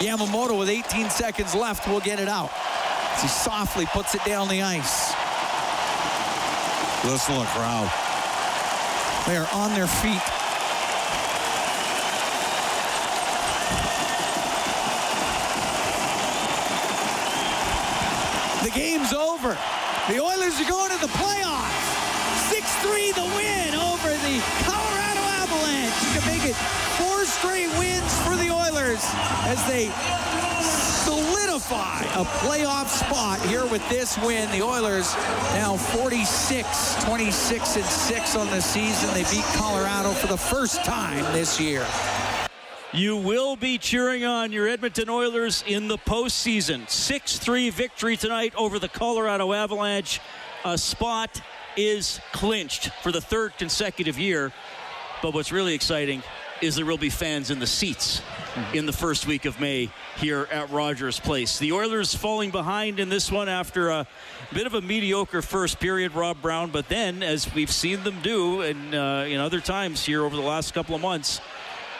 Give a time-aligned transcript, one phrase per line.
[0.00, 2.50] Yamamoto with 18 seconds left will get it out.
[3.14, 5.12] As he softly puts it down the ice.
[7.04, 7.84] Listen to the crowd.
[9.26, 10.24] They are on their feet.
[18.64, 19.58] The game's over.
[20.08, 21.90] The Oilers are going to the playoffs.
[22.48, 26.02] 6-3 the win over the Colorado Avalanche.
[26.02, 26.56] You can make it
[26.96, 29.00] four straight wins for the Oilers
[29.48, 29.88] as they
[30.60, 34.50] solidify a playoff spot here with this win.
[34.52, 35.14] The Oilers
[35.54, 39.08] now 46, 26 and 6 on the season.
[39.14, 41.86] They beat Colorado for the first time this year.
[42.92, 46.90] You will be cheering on your Edmonton Oilers in the postseason.
[46.90, 50.20] 6 3 victory tonight over the Colorado Avalanche.
[50.66, 51.40] A spot
[51.74, 54.52] is clinched for the third consecutive year.
[55.22, 56.22] But what's really exciting
[56.60, 58.76] is there will be fans in the seats mm-hmm.
[58.76, 61.58] in the first week of May here at Rogers Place.
[61.58, 64.06] The Oilers falling behind in this one after a
[64.52, 68.62] bit of a mediocre first period, Rob Brown, but then, as we've seen them do
[68.62, 71.40] in, uh, in other times here over the last couple of months,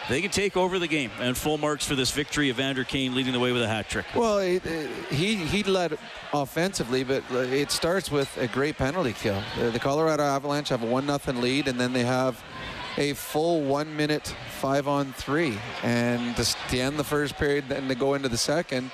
[0.09, 1.11] they can take over the game.
[1.21, 2.49] And full marks for this victory.
[2.49, 4.07] Evander Kane leading the way with a hat trick.
[4.15, 5.99] Well, he he led
[6.33, 9.41] offensively, but uh, it starts with a great penalty kill.
[9.57, 12.43] The, the Colorado Avalanche have a one nothing lead, and then they have
[13.01, 17.89] a full one minute five on three, and to, to end the first period, then
[17.89, 18.91] to go into the second.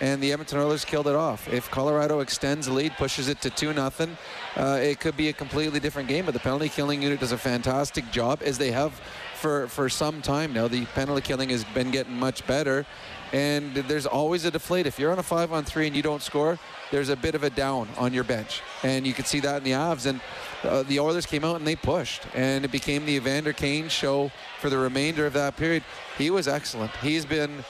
[0.00, 1.46] And the Edmonton Oilers killed it off.
[1.52, 4.16] If Colorado extends the lead, pushes it to 2 nothing,
[4.56, 6.24] uh, it could be a completely different game.
[6.24, 8.98] But the penalty killing unit does a fantastic job, as they have
[9.34, 10.66] for, for some time now.
[10.66, 12.86] The penalty killing has been getting much better.
[13.34, 14.86] And there's always a deflate.
[14.86, 16.58] If you're on a five on three and you don't score,
[16.90, 18.62] there's a bit of a down on your bench.
[18.82, 20.06] And you can see that in the Avs.
[20.06, 20.20] And
[20.64, 22.22] uh, the Oilers came out and they pushed.
[22.34, 25.84] And it became the Evander Kane show for the remainder of that period.
[26.18, 26.92] He was excellent.
[26.96, 27.64] He's been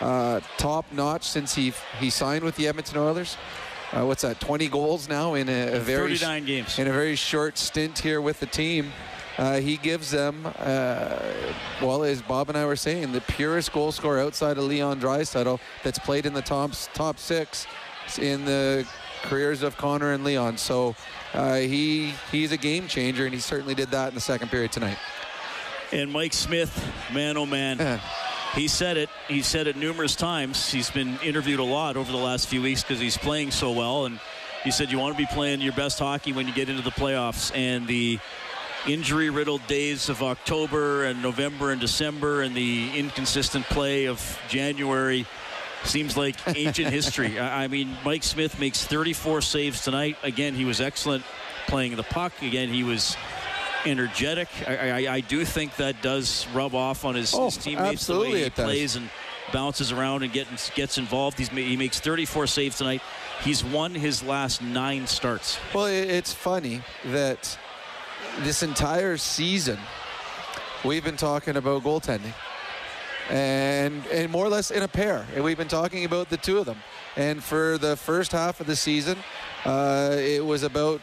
[0.00, 3.36] uh, top notch since he he signed with the Edmonton Oilers.
[3.92, 4.40] Uh, what's that?
[4.40, 8.20] 20 goals now in a, a very 39 games in a very short stint here
[8.20, 8.92] with the team.
[9.38, 11.18] Uh, he gives them, uh,
[11.82, 15.60] well, as Bob and I were saying, the purest goal scorer outside of Leon Draisaitl
[15.84, 17.66] that's played in the top top six
[18.18, 18.86] in the
[19.22, 20.58] careers of Connor and Leon.
[20.58, 20.94] So
[21.34, 24.72] uh, he he's a game changer, and he certainly did that in the second period
[24.72, 24.98] tonight.
[25.92, 28.00] And Mike Smith, man, oh man.
[28.54, 29.10] He said it.
[29.28, 30.72] He said it numerous times.
[30.72, 34.06] He's been interviewed a lot over the last few weeks because he's playing so well.
[34.06, 34.18] And
[34.64, 36.90] he said you want to be playing your best hockey when you get into the
[36.90, 37.54] playoffs.
[37.54, 38.18] And the
[38.86, 45.26] injury riddled days of October and November and December and the inconsistent play of January
[45.86, 47.38] seems like ancient history.
[47.38, 50.16] I mean, Mike Smith makes 34 saves tonight.
[50.22, 51.24] Again, he was excellent
[51.66, 52.32] playing the puck.
[52.42, 53.16] Again, he was
[53.84, 54.48] energetic.
[54.66, 58.18] I, I, I do think that does rub off on his, oh, his teammates the
[58.18, 58.52] way he does.
[58.52, 59.08] plays and
[59.52, 61.38] bounces around and gets gets involved.
[61.38, 63.02] He's he makes 34 saves tonight.
[63.42, 65.58] He's won his last nine starts.
[65.74, 67.58] Well, it's funny that
[68.40, 69.78] this entire season
[70.84, 72.32] we've been talking about goaltending.
[73.30, 75.26] And, and more or less in a pair.
[75.34, 76.78] And we've been talking about the two of them.
[77.16, 79.18] And for the first half of the season,
[79.64, 81.00] uh, it was about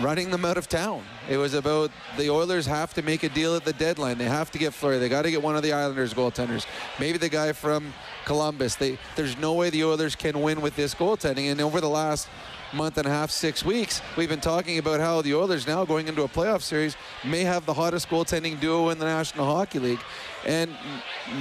[0.00, 1.02] running them out of town.
[1.28, 4.18] It was about the Oilers have to make a deal at the deadline.
[4.18, 4.98] They have to get Fleury.
[4.98, 6.66] They got to get one of the Islanders goaltenders.
[6.98, 7.92] Maybe the guy from
[8.24, 8.76] Columbus.
[8.76, 11.50] They, there's no way the Oilers can win with this goaltending.
[11.50, 12.28] And over the last
[12.72, 16.08] month and a half, six weeks, we've been talking about how the Oilers now going
[16.08, 20.00] into a playoff series may have the hottest goaltending duo in the National Hockey League.
[20.46, 20.70] And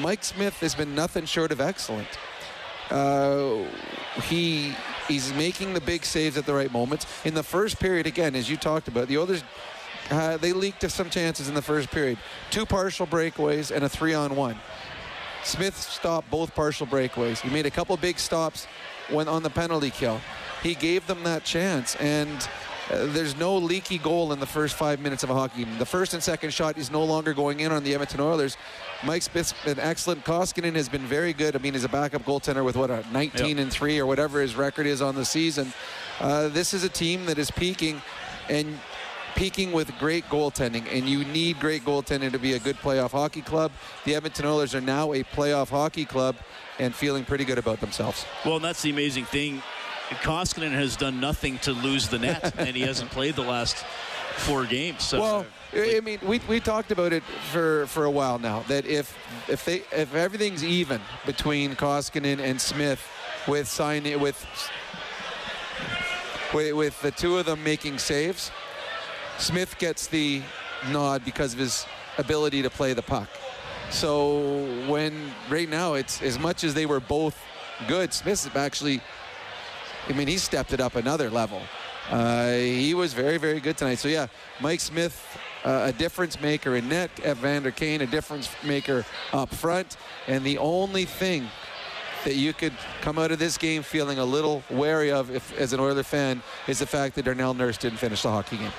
[0.02, 2.08] Mike Smith has been nothing short of excellent.
[2.90, 3.66] Uh,
[4.24, 4.74] he
[5.08, 7.06] he's making the big saves at the right moments.
[7.24, 9.44] In the first period, again, as you talked about, the Oilers
[10.10, 12.18] uh, they leaked some chances in the first period.
[12.50, 14.58] Two partial breakaways and a three-on-one.
[15.44, 17.40] Smith stopped both partial breakaways.
[17.40, 18.68] He made a couple big stops
[19.10, 20.20] when on the penalty kill.
[20.62, 22.30] He gave them that chance, and
[22.92, 25.78] uh, there's no leaky goal in the first five minutes of a hockey game.
[25.80, 28.58] The first and second shot is no longer going in on the Edmonton Oilers.
[29.06, 30.26] Mike Smith's been excellent.
[30.26, 31.56] Koskinen has been very good.
[31.56, 33.58] I mean, he's a backup goaltender with what a 19 Yep.
[33.58, 35.72] and three or whatever his record is on the season.
[36.20, 38.02] Uh, this is a team that is peaking,
[38.50, 38.78] and
[39.36, 43.42] peaking with great goaltending, and you need great goaltending to be a good playoff hockey
[43.42, 43.72] club.
[44.06, 46.36] The Edmonton Oilers are now a playoff hockey club
[46.80, 48.26] and feeling pretty good about themselves.
[48.46, 49.62] Well, and that's the amazing thing.
[50.10, 53.86] Koskinen has done nothing to lose the net, and he hasn't played the last
[54.38, 55.04] four games.
[55.04, 58.64] So, Well, I I mean, we, we talked about it for, for a while now.
[58.68, 59.16] That if
[59.48, 63.06] if they if everything's even between Koskinen and Smith,
[63.48, 64.46] with signing with
[66.54, 68.52] with, with the two of them making saves,
[69.40, 70.42] Smith gets the
[70.92, 71.86] nod because of his
[72.18, 73.30] ability to play the puck.
[73.90, 77.42] So when right now it's as much as they were both
[77.88, 79.02] good, Smith actually,
[80.08, 81.62] I mean, he stepped it up another level.
[82.10, 84.00] Uh, he was very, very good tonight.
[84.00, 84.28] So yeah,
[84.60, 87.10] Mike Smith, uh, a difference maker in net.
[87.26, 89.96] Evander Kane, a difference maker up front.
[90.28, 91.48] And the only thing
[92.26, 95.72] that you could come out of this game feeling a little wary of if, as
[95.72, 98.72] an Oiler fan is the fact that Darnell Nurse didn't finish the hockey game.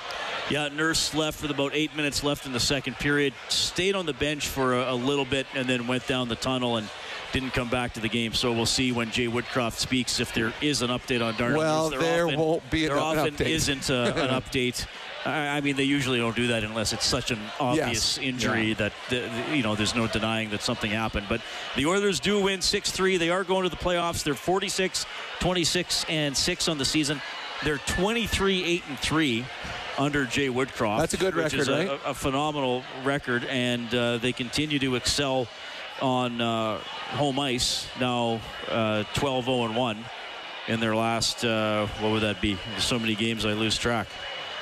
[0.51, 4.13] Yeah, Nurse left with about eight minutes left in the second period, stayed on the
[4.13, 6.89] bench for a, a little bit, and then went down the tunnel and
[7.31, 8.33] didn't come back to the game.
[8.33, 11.57] So we'll see when Jay Woodcroft speaks if there is an update on Darnell.
[11.59, 13.45] Well, there often, won't be there an often update.
[13.49, 14.85] isn't a, an update.
[15.25, 18.17] I I mean, they usually don't do that unless it's such an obvious Yes.
[18.17, 18.73] injury Yeah.
[18.75, 19.19] that the,
[19.49, 21.27] the- you know there's no denying that something happened.
[21.29, 21.39] But
[21.77, 23.17] the Oilers do win 6-3.
[23.17, 24.23] They are going to the playoffs.
[24.23, 25.05] They're 46,
[25.39, 27.21] 26, and six on the season.
[27.63, 29.45] They're 23, 8 and three
[29.97, 30.99] under Jay Woodcroft.
[30.99, 31.99] That's a good record, a- right?
[32.05, 35.47] a, phenomenal record, and uh, they continue to excel
[36.01, 36.77] on uh,
[37.11, 37.87] home ice.
[37.99, 40.05] Now uh, 12 0 1
[40.67, 41.43] in their last.
[41.43, 42.57] Uh, what would that be?
[42.71, 44.07] There's so many games I lose track.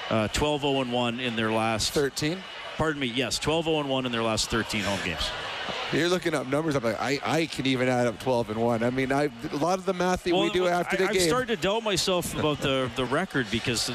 [0.09, 1.93] Uh, 12 0 1 in their last.
[1.93, 2.41] 13.
[2.77, 3.07] Pardon me.
[3.07, 5.29] Yes, 12 0 1 in their last 13 home games.
[5.91, 6.75] You're looking up numbers.
[6.75, 8.83] I'm like, I, I can even add up 12 and 1.
[8.83, 11.21] I mean, I, a lot of the math that we do after the I, game.
[11.23, 13.93] I'm starting to doubt myself about the the record because the,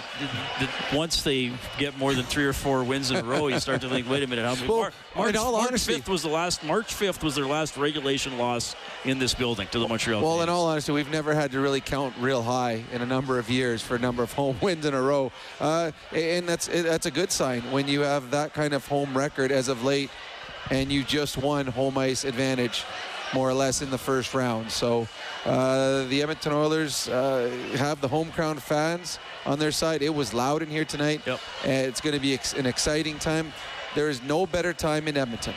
[0.59, 3.81] the, once they get more than three or four wins in a row, you start
[3.83, 4.67] to think, wait a minute, how many?
[4.67, 6.65] Well, Mar- March, in all March honesty- 5th was the last.
[6.65, 8.75] March 5th was their last regulation loss
[9.05, 10.21] in this building to the Montreal.
[10.21, 13.39] Well, in all honesty, we've never had to really count real high in a number
[13.39, 15.31] of years for a number of home wins in a row,
[15.61, 19.53] uh, and that's that's a good sign when you have that kind of home record
[19.53, 20.11] as of late,
[20.71, 22.85] and you just won home ice advantage,
[23.33, 24.71] more or less in the first round.
[24.71, 25.09] So
[25.45, 30.03] uh, the Edmonton Oilers uh, have the home crown fans on their side.
[30.03, 31.23] It was loud in here tonight.
[31.27, 31.41] Yep.
[31.65, 33.53] and it's going to be ex- an exciting time.
[33.95, 35.55] There is no better time in Edmonton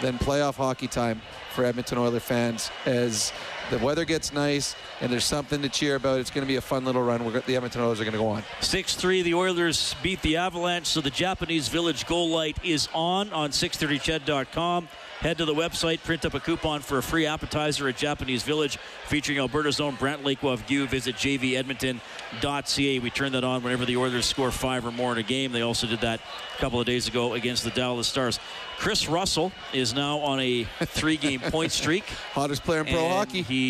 [0.00, 1.20] than playoff hockey time
[1.54, 3.32] for Edmonton Oiler fans as
[3.72, 6.20] the weather gets nice and there's something to cheer about.
[6.20, 7.24] It's going to be a fun little run.
[7.24, 8.42] We're, the Edmonton Oilers are going to go on.
[8.60, 13.50] 6-3, the Oilers beat the Avalanche, so the Japanese Village goal light is on on
[13.50, 14.88] 630ched.com.
[15.22, 18.76] Head to the website, print up a coupon for a free appetizer at Japanese Village
[19.06, 20.88] featuring Alberta's own Brant Lake Wagyu.
[20.88, 22.98] Visit jvedmonton.ca.
[22.98, 25.52] We turn that on whenever the Oilers score five or more in a game.
[25.52, 26.20] They also did that
[26.56, 28.40] a couple of days ago against the Dallas Stars.
[28.78, 32.02] Kris Russell is now on a three-game point streak.
[32.32, 33.42] Hottest player in pro hockey.
[33.42, 33.61] He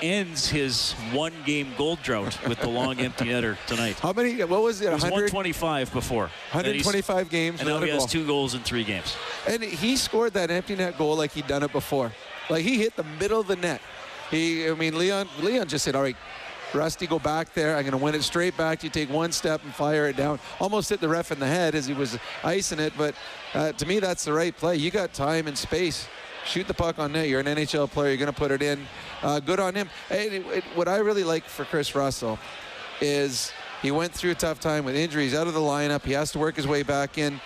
[0.00, 3.98] ends his one-game gold drought with the long empty netter tonight.
[4.00, 4.42] How many?
[4.44, 4.88] What was it?
[4.88, 6.24] It was 125 before.
[6.24, 7.60] And 125 games.
[7.60, 8.06] And now he has goal.
[8.08, 9.16] two goals in three games.
[9.48, 12.12] And he scored that empty net goal like he'd done it before.
[12.50, 13.80] Like he hit the middle of the net.
[14.30, 16.16] He, I mean, Leon, Leon just said, "All right,
[16.72, 17.76] Rusty, go back there.
[17.76, 18.82] I'm going to win it straight back.
[18.82, 21.74] You take one step and fire it down." Almost hit the ref in the head
[21.74, 23.14] as he was icing it, but
[23.54, 24.76] uh, to me, that's the right play.
[24.76, 26.08] You got time and space.
[26.44, 27.28] Shoot the puck on net.
[27.28, 28.08] You're an NHL player.
[28.08, 28.86] You're going to put it in.
[29.22, 29.88] Uh, good on him.
[30.10, 32.38] It, it, what I really like for Kris Russell
[33.00, 36.04] is he went through a tough time with injuries, out of the lineup.
[36.04, 37.40] He has to work his way back in.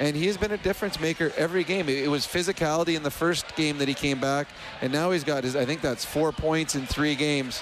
[0.00, 1.88] And he has been a difference maker every game.
[1.88, 4.46] It it was physicality in the first game that he came back,
[4.80, 5.56] and now he's got his.
[5.56, 7.60] I think that's four points in three games.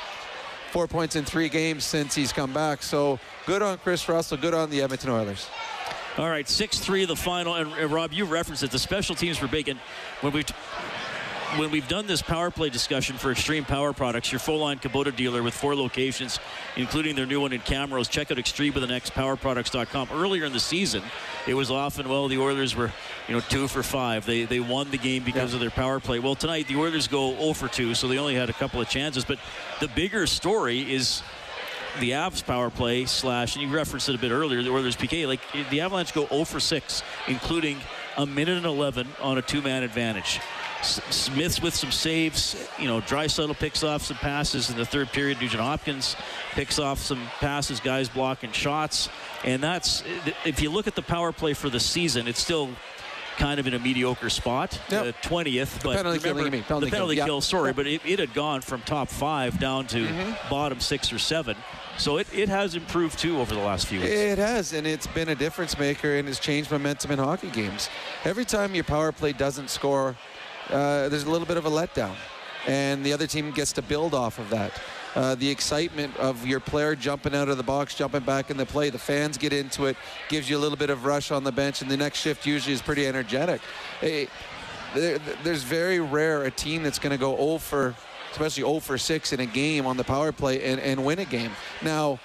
[0.70, 2.82] Four points in three games since he's come back.
[2.82, 4.36] So good on Kris Russell.
[4.36, 5.48] Good on the Edmonton Oilers.
[6.18, 7.54] All right, 6-3 the final.
[7.54, 8.70] And, and Rob, you referenced it.
[8.70, 9.68] The special teams were big.
[9.68, 9.78] And
[10.22, 10.44] when we
[11.56, 15.14] when we've done this power play discussion for Extreme Power Products, your full line Kubota
[15.14, 16.40] dealer with four locations,
[16.76, 20.08] including their new one in Camrose, check out Extreme with an X powerproducts.com.
[20.12, 21.02] Earlier in the season,
[21.46, 22.92] it was often, well, the Oilers were,
[23.28, 24.26] you know, two for five.
[24.26, 25.56] They they won the game because Yeah.
[25.56, 26.18] of their power play.
[26.18, 28.88] Well, tonight the Oilers go 0 for 2, so they only had a couple of
[28.88, 29.24] chances.
[29.24, 29.38] But
[29.80, 31.22] the bigger story is
[32.00, 35.26] the Avs power play slash, and you referenced it a bit earlier, the Oilers PK.
[35.26, 37.78] Like the Avalanche go 0 for 6, including
[38.16, 40.40] a minute and 11 on a two-man advantage.
[40.82, 42.68] Smith's with some saves.
[42.78, 45.40] You know, Draisaitl picks off some passes in the third period.
[45.40, 46.16] Nugent Hopkins
[46.52, 47.80] picks off some passes.
[47.80, 49.08] Guys blocking shots,
[49.44, 50.04] and that's
[50.44, 52.68] if you look at the power play for the season, it's still
[53.36, 55.02] kind of in a mediocre spot, Yep.
[55.06, 55.82] uh, 20th.
[55.82, 57.24] But penalty kill, remember, you mean, penalty the penalty yeah.
[57.26, 57.76] kill, sorry, Yep.
[57.76, 60.48] but it, it had gone from top five down to Mm-hmm.
[60.50, 61.56] bottom six or seven.
[61.98, 64.12] So it, it has improved too over the last few weeks.
[64.12, 67.88] It has, and it's been a difference maker and has changed momentum in hockey games.
[68.24, 70.16] Every time your power play doesn't score,
[70.70, 72.14] uh, there's a little bit of a letdown,
[72.66, 74.72] and the other team gets to build off of that.
[75.16, 78.66] Uh, the excitement of your player jumping out of the box, jumping back in the
[78.66, 79.96] play, the fans get into it,
[80.28, 82.74] gives you a little bit of rush on the bench, and the next shift usually
[82.74, 83.62] is pretty energetic.
[84.02, 84.28] There,
[85.42, 87.94] there's very rare a team that's going to go 0 for,
[88.30, 91.24] especially 0 for 6 in a game on the power play and, and win a
[91.24, 91.52] game.
[91.82, 92.20] Now,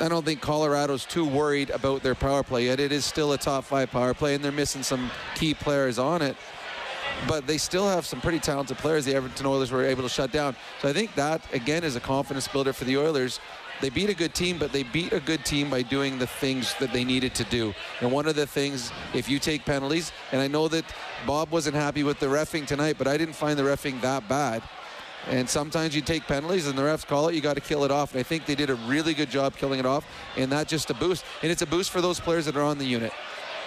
[0.00, 2.80] I don't think Colorado's too worried about their power play yet.
[2.80, 6.22] It is still a top five power play, and they're missing some key players on
[6.22, 6.36] it.
[7.28, 10.32] But they still have some pretty talented players the Edmonton Oilers were able to shut
[10.32, 10.56] down.
[10.80, 13.40] So I think that, again, is a confidence builder for the Oilers.
[13.80, 16.74] They beat a good team, but they beat a good team by doing the things
[16.78, 17.74] that they needed to do.
[18.00, 20.84] And one of the things, if you take penalties, and I know that
[21.26, 24.62] Bob wasn't happy with the refing tonight, but I didn't find the refing that bad.
[25.28, 27.90] And sometimes you take penalties and the refs call it, you got to kill it
[27.90, 28.12] off.
[28.12, 30.04] And I think they did a really good job killing it off,
[30.36, 31.24] and that's just a boost.
[31.42, 33.12] And it's a boost for those players that are on the unit.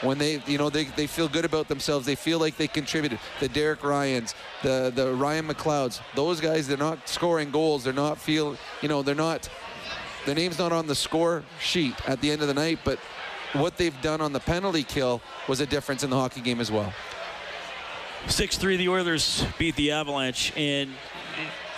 [0.01, 3.19] When they, you know, they, they feel good about themselves, they feel like they contributed.
[3.39, 7.85] The Derek Ryans, the the Ryan McLeods, those guys, they're not scoring goals.
[7.85, 9.49] They're not feel, you know, they're not.
[10.25, 12.99] Their name's not on the score sheet at the end of the night, but
[13.53, 16.71] what they've done on the penalty kill was a difference in the hockey game as
[16.71, 16.91] well.
[18.25, 20.89] 6-3, the Oilers beat the Avalanche, and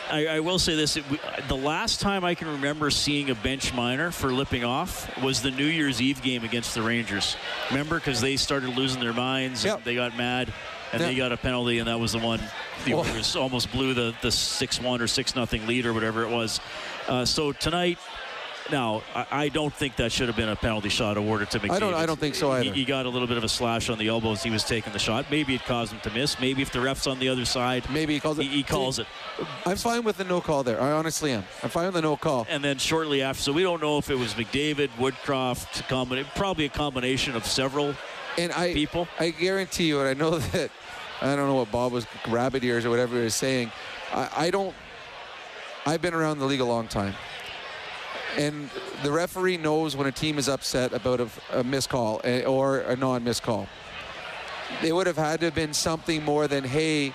[0.09, 1.05] I, I, will say this: it,
[1.47, 5.51] the last time I can remember seeing a bench minor for lipping off was the
[5.51, 7.35] New Year's Eve game against the Rangers.
[7.69, 9.83] Remember, because they started losing their minds, yep.
[9.83, 10.51] they got mad,
[10.93, 11.09] and yep.
[11.09, 12.41] they got a penalty, and that was the one
[12.85, 16.29] the Oilers almost blew the the six one or six nothing lead or whatever it
[16.29, 16.59] was.
[17.07, 17.97] Uh, so tonight,
[18.71, 21.71] now, I, don't think that should have been a penalty shot awarded to McDavid.
[21.71, 21.93] I don't.
[21.93, 22.73] I don't think so either.
[22.73, 24.63] He, he, got a little bit of a slash on the elbow as he was
[24.63, 25.25] taking the shot.
[25.31, 26.39] Maybe it caused him to miss.
[26.39, 28.43] Maybe if the ref's on the other side, maybe he calls it.
[28.43, 29.07] He, he calls it.
[29.65, 30.81] I'm fine with the no call there.
[30.81, 31.43] I honestly am.
[31.63, 32.45] I'm fine with the no call.
[32.49, 35.87] And then shortly after, so we don't know if it was McDavid, Woodcroft,
[36.35, 37.95] probably a combination of several
[38.37, 39.07] and I, people.
[39.19, 40.71] I guarantee you, and I know that
[41.21, 43.71] I don't know what Bob was rabbit ears or whatever he was saying.
[44.13, 44.75] I, I don't.
[45.85, 47.15] I've been around the league a long time
[48.35, 48.69] and
[49.03, 52.79] the referee knows when a team is upset about a, a missed call eh, or
[52.79, 53.67] a non-missed call.
[54.83, 57.13] It would have had to have been something more than, hey,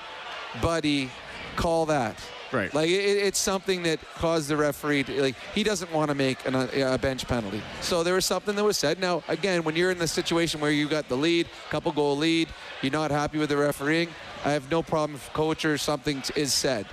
[0.61, 1.11] buddy,
[1.57, 2.17] call that.
[2.51, 2.73] Right.
[2.75, 6.47] Like it, it's something that caused the referee to, like he doesn't want to make
[6.47, 7.63] an, a, bench penalty.
[7.81, 9.01] So there was something that was said.
[9.01, 12.49] Now again, when you're in the situation where you got the lead, couple goal lead,
[12.83, 14.09] you're not happy with the refereeing.
[14.45, 16.87] I have no problem if coach or something is said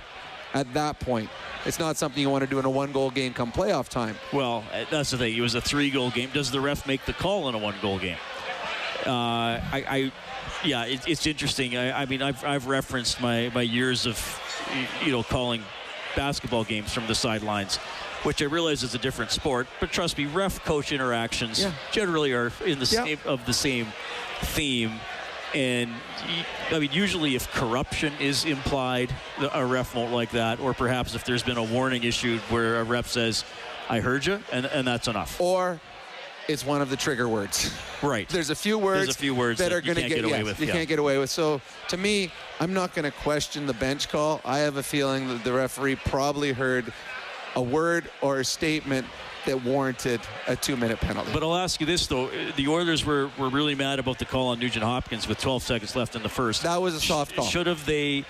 [0.54, 1.30] at that point.
[1.64, 4.16] It's not something you want to do in a one-goal game come playoff time.
[4.32, 5.36] Well, uh, that's the thing.
[5.36, 6.30] It was a three-goal game.
[6.32, 8.16] Does the ref make the call in a one-goal game?
[9.06, 10.12] Uh, I, I,
[10.64, 11.76] yeah, it, it's interesting.
[11.76, 14.40] I, I, mean, I've, I've referenced my, my years of,
[15.04, 15.62] you know, calling
[16.16, 17.76] basketball games from the sidelines,
[18.24, 19.68] which I realize is a different sport.
[19.80, 21.72] But trust me, ref-coach interactions yeah.
[21.92, 23.86] generally are in the same of the same
[24.42, 24.92] theme.
[25.54, 25.92] And
[26.70, 29.14] I mean, usually if corruption is implied,
[29.52, 30.60] a ref won't like that.
[30.60, 33.44] Or perhaps if there's been a warning issued where a ref says,
[33.88, 35.40] I heard you, and, and that's enough.
[35.40, 35.80] Or
[36.48, 37.72] it's one of the trigger words.
[38.02, 38.28] Right.
[38.28, 40.24] There's a few words, There's a few words that, that are going to get, get,
[40.24, 40.60] away yes, with.
[40.60, 40.72] You yeah.
[40.72, 41.30] can't get away with.
[41.30, 44.40] So to me, I'm not going to question the bench call.
[44.44, 46.92] I have a feeling that the referee probably heard
[47.56, 49.06] a word or a statement
[49.46, 51.30] that warranted a two-minute penalty.
[51.32, 54.48] But I'll ask you this though: the Oilers were, were really mad about the call
[54.48, 56.62] on Nugent Hopkins with 12 seconds left in the first.
[56.62, 57.44] That was a soft call.
[57.44, 58.24] Should have they?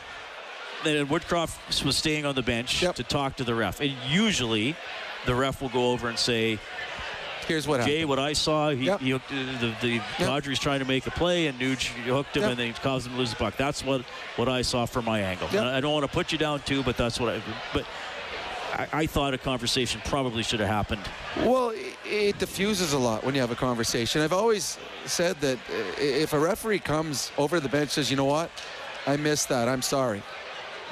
[0.82, 2.94] Then Woodcroft was staying on the bench yep.
[2.94, 4.74] to talk to the ref, and usually
[5.26, 6.58] the ref will go over and say.
[7.48, 8.10] Here's what Jay, happened.
[8.10, 9.00] what I saw, he, yep.
[9.00, 10.02] he hooked, uh, the, the yep.
[10.18, 12.50] Kadri trying to make a play, and Nuge hooked him, yep.
[12.50, 13.56] and then he caused him to lose the puck.
[13.56, 14.02] That's what,
[14.36, 15.48] what I saw from my angle.
[15.48, 17.42] I don't want to put you down too, but that's what I.
[17.74, 17.86] But
[18.72, 21.02] I, I, thought a conversation probably should have happened.
[21.38, 24.22] Well, it, it, diffuses a lot when you have a conversation.
[24.22, 28.24] I've always said that uh, if a referee comes over the bench says, you know
[28.24, 28.50] what,
[29.06, 30.22] I missed that, I'm sorry.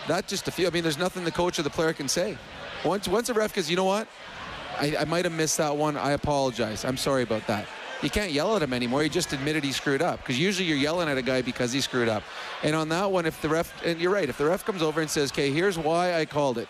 [0.09, 0.67] That just a few.
[0.67, 2.37] I mean, there's nothing the coach or the player can say.
[2.85, 4.09] Once, once a ref goes, you know what,
[4.79, 5.97] I, I might have missed that one.
[5.97, 6.85] I apologize.
[6.85, 7.67] I'm sorry about that.
[8.03, 9.03] You can't yell at him anymore.
[9.03, 10.21] He just admitted he screwed up.
[10.21, 12.23] Because usually you're yelling at a guy because he screwed up.
[12.63, 15.01] And on that one, if the ref, and you're right, if the ref comes over
[15.01, 16.69] and says, okay, here's why I called it.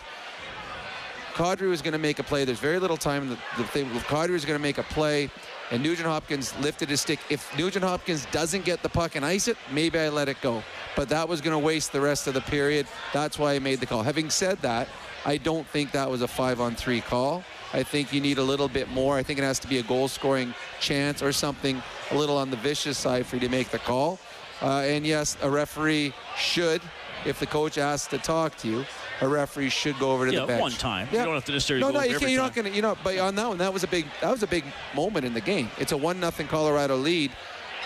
[1.38, 2.44] Kadri was going to make a play.
[2.44, 3.28] There's very little time.
[3.28, 5.30] The, the thing, Kadri was going to make a play,
[5.70, 7.20] and Nugent Hopkins lifted his stick.
[7.30, 10.64] If Nugent Hopkins doesn't get the puck and ice it, maybe I let it go.
[10.96, 12.88] But that was going to waste the rest of the period.
[13.12, 14.02] That's why I made the call.
[14.02, 14.88] Having said that,
[15.24, 17.44] I don't think that was a five-on-three call.
[17.72, 19.16] I think you need a little bit more.
[19.16, 21.80] I think it has to be a goal-scoring chance or something
[22.10, 24.18] a little on the vicious side for you to make the call.
[24.60, 26.82] Uh, and yes, a referee should,
[27.28, 28.84] if the coach asks to talk to you,
[29.20, 30.60] a referee should go over to yeah, the bench.
[30.60, 31.08] one time.
[31.12, 31.20] Yeah.
[31.20, 32.74] You don't have to necessarily no, go no, you can't, you're not going to.
[32.74, 34.06] You know, but on that one, that was a big.
[34.20, 35.70] That was a big moment in the game.
[35.78, 37.30] It's a one nothing Colorado lead.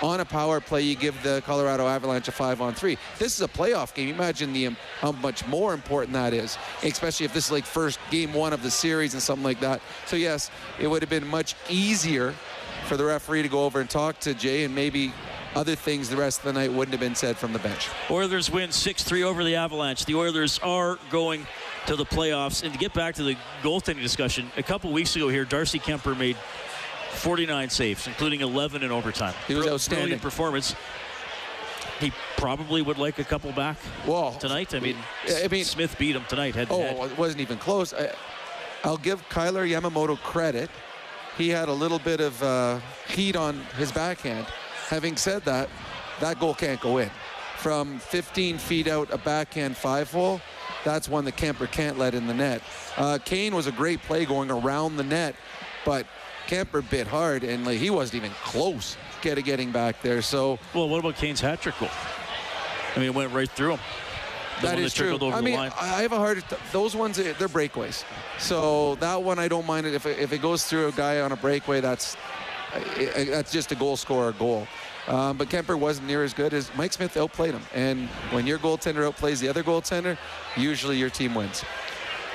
[0.01, 2.99] On a power play, you give the Colorado Avalanche a five on three.
[3.21, 4.09] This is a playoff game.
[4.09, 8.01] Imagine the um, how much more important that is, especially if this is like first
[8.11, 9.81] game one of the series and something like that.
[10.07, 12.35] So yes, it would have been much easier
[12.87, 15.13] for the referee to go over and talk to Jay and maybe
[15.55, 17.89] other things the rest of the night wouldn't have been said from the bench.
[18.11, 20.05] Oilers win 6 3 over the Avalanche.
[20.07, 21.47] The Oilers are going
[21.87, 22.63] to the playoffs.
[22.63, 26.17] And to get back to the goaltending discussion, a couple weeks ago here, Darcy Kuemper
[26.17, 26.37] made
[27.15, 29.35] 49 saves, including 11 in overtime.
[29.47, 30.05] He was Br- outstanding.
[30.05, 30.75] Brilliant performance.
[32.01, 34.75] He probably would like a couple back Well, tonight.
[34.75, 34.97] I mean,
[35.29, 37.11] I mean- Smith beat him tonight head to Oh, head.
[37.13, 37.93] it wasn't even close.
[37.95, 38.13] I,
[38.83, 40.69] I'll give Kailer Yamamoto credit.
[41.39, 44.47] He had a little bit of uh, heat on his backhand.
[44.89, 45.69] Having said that,
[46.21, 47.11] that goal can't go in.
[47.57, 50.41] From 15 feet out, a backhand five hole,
[50.85, 52.61] that's one that Kuemper can't let in the net.
[52.97, 55.37] Uh, Kane was a great play going around the net,
[55.85, 56.07] but
[56.49, 60.21] Kuemper bit hard, and like, he wasn't even close to getting back there.
[60.21, 61.89] So Well, what about Kane's hat trick goal?
[62.95, 63.81] I mean, it went right through him.
[64.61, 65.12] The That is true.
[65.12, 65.73] over I mean, line.
[65.81, 66.45] I have a hard.
[66.73, 68.05] Those ones, they're breakaways.
[68.39, 71.21] So that one, I don't mind it if it, if it goes through a guy
[71.21, 71.81] on a breakaway.
[71.81, 72.17] That's
[72.73, 74.67] that's just a goal scorer goal.
[75.09, 77.62] Um, but Kuemper wasn't near as good as Mike Smith outplayed him.
[77.75, 80.17] And when your goaltender outplays the other goaltender,
[80.57, 81.64] usually your team wins.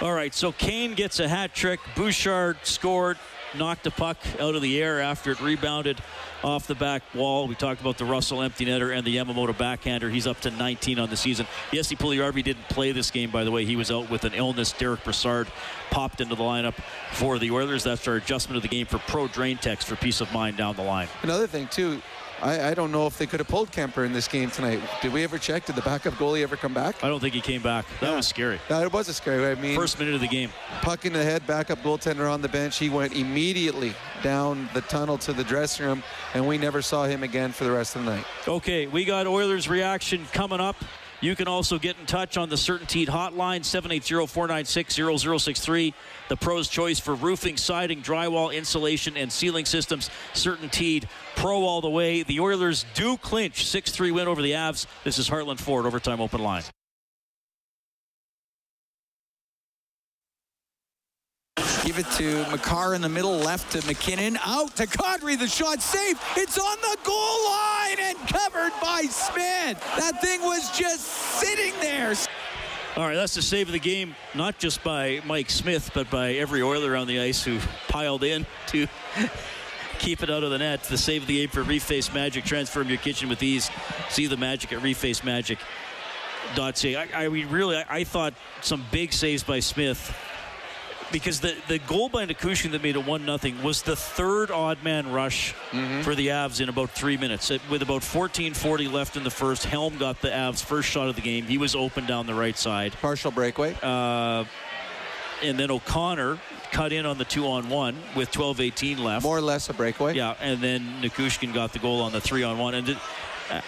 [0.02, 1.80] All right, so Kane gets a hat trick.
[1.96, 3.18] Bouchard scored,
[3.56, 6.02] knocked the puck out of the air after it rebounded
[6.44, 7.48] off the back wall.
[7.48, 10.10] We talked about the Russell empty netter and the Yamamoto backhander.
[10.10, 11.48] He's up to 19 on the season.
[11.72, 13.66] Jesse Puljujarvi didn't play this game, by the way.
[13.66, 14.72] He was out with an illness.
[14.74, 15.48] Derek Brassard
[15.90, 16.76] popped into the lineup
[17.14, 17.84] for the Oilers.
[17.84, 20.76] That's our adjustment of the game for Pro Drain Text for peace of mind down
[20.76, 21.08] the line.
[21.24, 22.02] Another thing too,
[22.42, 24.80] I, I don't know if they could have pulled Kuemper in this game tonight.
[25.02, 25.66] Did we ever check?
[25.66, 27.04] Did the backup goalie ever come back?
[27.04, 27.86] I don't think he came back.
[28.00, 28.60] That was scary.
[28.70, 29.46] That it was a scary.
[29.52, 30.52] I mean, First minute of the game.
[30.82, 32.78] puck in the head, backup goaltender on the bench.
[32.78, 36.04] He went immediately down the tunnel to the dressing room,
[36.34, 38.26] and we never saw him again for the rest of the night.
[38.48, 40.76] Okay, we got Oilers reaction coming up.
[41.20, 45.96] You can also get in touch on the Certainteed hotline, 780-496-0063.
[46.30, 50.12] The pro's choice for roofing, siding, drywall, insulation, and ceiling systems.
[50.34, 51.06] Certainteed
[51.36, 52.22] Pro all the way.
[52.22, 54.86] The Oilers do clinch 6-3 win over the Avs.
[55.04, 56.62] This is Heartland Ford Overtime Open Line.
[61.88, 65.40] Give it to Makar in the middle, left to MacKinnon, out to Kadri.
[65.40, 66.20] The shot saved.
[66.36, 69.82] It's on the goal line and covered by Smith.
[69.96, 72.14] That thing was just sitting there.
[72.98, 76.34] All right, that's the save of the game, not just by Mike Smith, but by
[76.34, 78.86] every Oiler on the ice who piled in to
[79.98, 80.84] keep it out of the net.
[80.84, 82.44] The save of the game for Reface Magic.
[82.44, 83.72] Transform your kitchen with ease.
[84.10, 86.96] See the magic at refacemagic.ca.
[86.98, 90.14] I, I mean, really, I, I thought some big saves by Smith
[91.12, 94.84] because the, the goal by Nichushkin that made it 1 nothing was the third odd
[94.84, 95.54] man rush
[96.04, 97.52] for the Avs in about three minutes.
[97.52, 101.16] It, with about 14.40 left in the first, Helm got the Avs' first shot of
[101.16, 101.46] the game.
[101.46, 102.94] He was open down the right side.
[103.02, 103.76] Partial breakaway.
[103.82, 104.46] Uh,
[105.44, 106.40] and then O'Connor
[106.72, 109.24] cut in on the two on one with 12-18 left.
[109.24, 110.16] More or less a breakaway.
[110.16, 112.74] Yeah, and then Nichushkin got the goal on the three on one.
[112.74, 112.98] And it,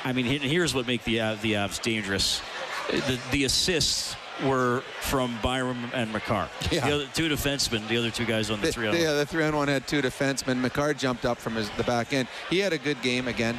[0.03, 2.41] I mean, here's what make the the Avs dangerous:
[2.89, 6.47] the, the assists were from Byram and Makar.
[6.71, 6.87] Yeah.
[6.87, 9.01] The other two defensemen, the other two guys on the The, three on one.
[9.01, 9.17] yeah, one.
[9.17, 10.57] the three on one had two defensemen.
[10.59, 12.27] Makar jumped up from his, the back end.
[12.49, 13.55] He had a good game again.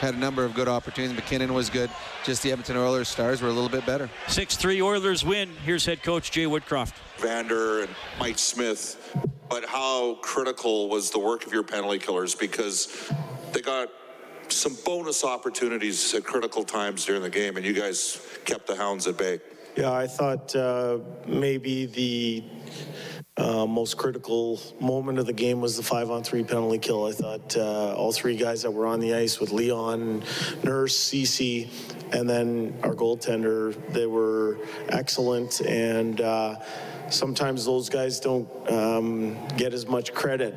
[0.00, 1.16] Had a number of good opportunities.
[1.16, 1.90] MacKinnon was good.
[2.24, 4.10] Just the Edmonton Oilers stars were a little bit better.
[4.26, 5.50] 6-3 Oilers win.
[5.64, 6.92] Here's head coach Jay Woodcroft.
[7.18, 9.16] Vander and Mike Smith,
[9.48, 13.10] but how critical was the work of your penalty killers because
[13.52, 13.88] they got
[14.48, 19.06] some bonus opportunities at critical times during the game, and you guys kept the Hounds
[19.06, 19.40] at bay.
[19.78, 22.42] Yeah, I thought uh, maybe the
[23.36, 27.06] uh, most critical moment of the game was the five on three penalty kill.
[27.06, 30.24] I thought uh, all three guys that were on the ice with Leon,
[30.64, 31.70] Nurse, Ceci,
[32.10, 35.60] and then our goaltender, they were excellent.
[35.60, 36.56] And uh,
[37.08, 40.56] sometimes those guys don't um, get as much credit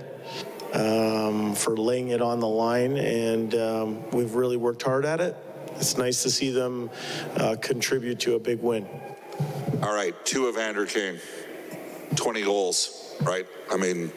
[0.73, 5.37] um, for laying it on the line, and um, we've really worked hard at it.
[5.75, 6.89] It's nice to see them
[7.35, 8.87] uh, contribute to a big win.
[9.81, 11.19] All right, two Evander Kane,
[12.15, 13.47] 20 goals, right?
[13.71, 14.09] I mean,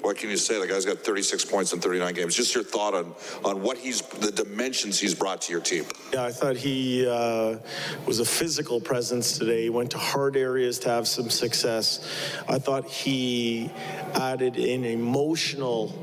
[0.00, 0.60] what can you say?
[0.60, 2.36] The guy's got 36 points in 39 games.
[2.36, 5.86] Just your thought on, on what he's, the dimensions he's brought to your team.
[6.12, 7.58] Yeah, I thought he uh,
[8.06, 9.62] was a physical presence today.
[9.62, 12.08] He went to hard areas to have some success.
[12.48, 13.72] I thought he
[14.14, 15.98] added an emotional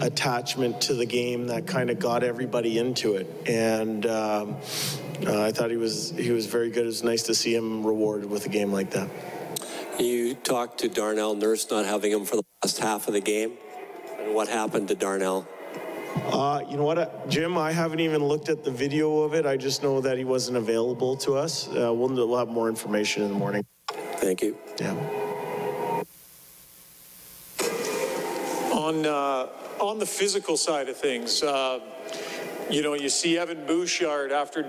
[0.00, 3.48] attachment to the game that kind of got everybody into it.
[3.48, 4.56] And um,
[5.26, 6.84] uh, I thought he was he was very good.
[6.84, 9.08] It was nice to see him rewarded with a game like that.
[9.98, 13.52] You talked to Darnell Nurse not having him for the last half of the game.
[14.18, 15.48] And what happened to Darnell?
[16.32, 17.56] Uh, you know what, uh, Jim?
[17.56, 19.46] I haven't even looked at the video of it.
[19.46, 21.68] I just know that he wasn't available to us.
[21.68, 23.64] Uh, we'll, we'll have more information in the morning.
[24.16, 24.56] Thank you.
[24.80, 24.92] Yeah.
[28.72, 29.46] On, uh,
[29.80, 31.80] on the physical side of things, uh,
[32.70, 34.64] you know, you see Evan Bouchard after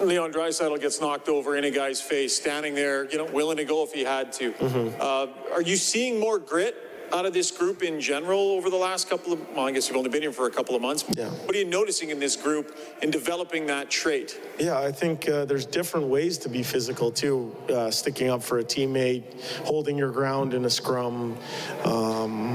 [0.00, 3.64] Leon Draisaitl gets knocked over in a guy's face, standing there, you know, willing to
[3.64, 4.54] go if he had to.
[5.00, 6.76] Uh, are you seeing more grit
[7.12, 9.40] out of this group in general over the last couple of?
[9.54, 11.04] Well, I guess you've only been here for a couple of months.
[11.16, 11.30] Yeah.
[11.30, 14.38] What are you noticing in this group in developing that trait?
[14.58, 17.54] Yeah, I think uh, there's different ways to be physical too.
[17.68, 19.24] Uh, sticking up for a teammate,
[19.64, 21.36] holding your ground in a scrum,
[21.84, 22.47] um,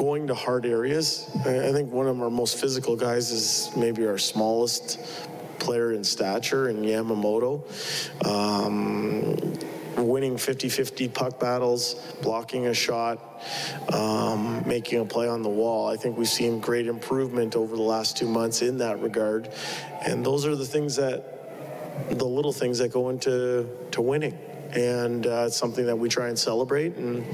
[0.00, 1.28] going to hard areas.
[1.40, 4.98] I, think one of our most physical guys is maybe our smallest
[5.58, 7.60] player in stature in Yamamoto.
[8.26, 9.36] Um,
[10.02, 13.42] winning 50-50 puck battles, blocking a shot,
[13.92, 15.86] um, making a play on the wall.
[15.86, 19.50] I think we've seen great improvement over the last two months in that regard.
[20.00, 21.36] And those are the things that
[22.08, 24.38] the little things that go into to winning.
[24.72, 26.96] And uh, it's something that we try and celebrate.
[26.96, 27.26] And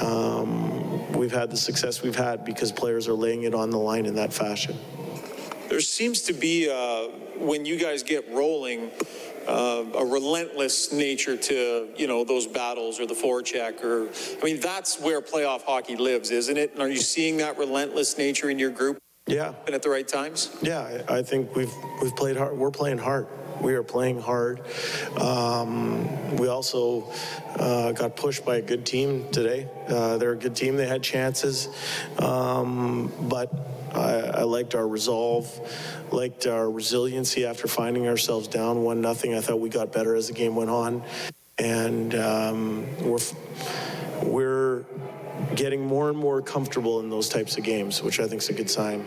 [0.00, 4.06] um, we've had the success we've had because players are laying it on the line
[4.06, 4.76] in that fashion.
[5.68, 8.90] There seems to be, uh, when you guys get rolling,
[9.46, 14.08] uh, a relentless nature to, you know, those battles or the forecheck or,
[14.40, 16.72] I mean, that's where playoff hockey lives, isn't it?
[16.72, 20.08] And are you seeing that relentless nature in your group Yeah, and at the right
[20.08, 20.50] times?
[20.62, 22.56] Yeah, I I think we've we've played hard.
[22.56, 23.26] We're playing hard.
[23.60, 24.60] We are playing hard.
[25.20, 27.10] Um, we also
[27.56, 29.68] uh, got pushed by a good team today.
[29.88, 30.76] Uh, they're a good team.
[30.76, 31.68] They had chances,
[32.18, 33.52] um, but
[33.94, 35.48] I, I liked our resolve,
[36.12, 39.34] liked our resiliency after finding ourselves down one nothing.
[39.34, 41.02] I thought we got better as the game went on,
[41.58, 43.18] and um, we're
[44.22, 44.84] we're
[45.54, 48.52] getting more and more comfortable in those types of games, which I think is a
[48.52, 49.06] good sign.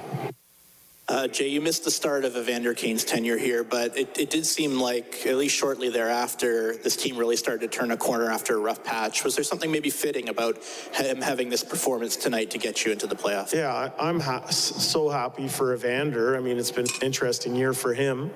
[1.12, 4.46] Uh, Jay, you missed the start of Evander Kane's tenure here, but it, it did
[4.46, 8.56] seem like, at least shortly thereafter, this team really started to turn a corner after
[8.56, 9.26] a rough patch.
[9.26, 13.08] Was there something maybe fitting about him having this performance tonight to get you into
[13.08, 13.52] the playoffs?
[13.52, 16.38] Yeah, I- I'm ha- so happy for Evander.
[16.38, 18.32] I mean, it's been an interesting year for him.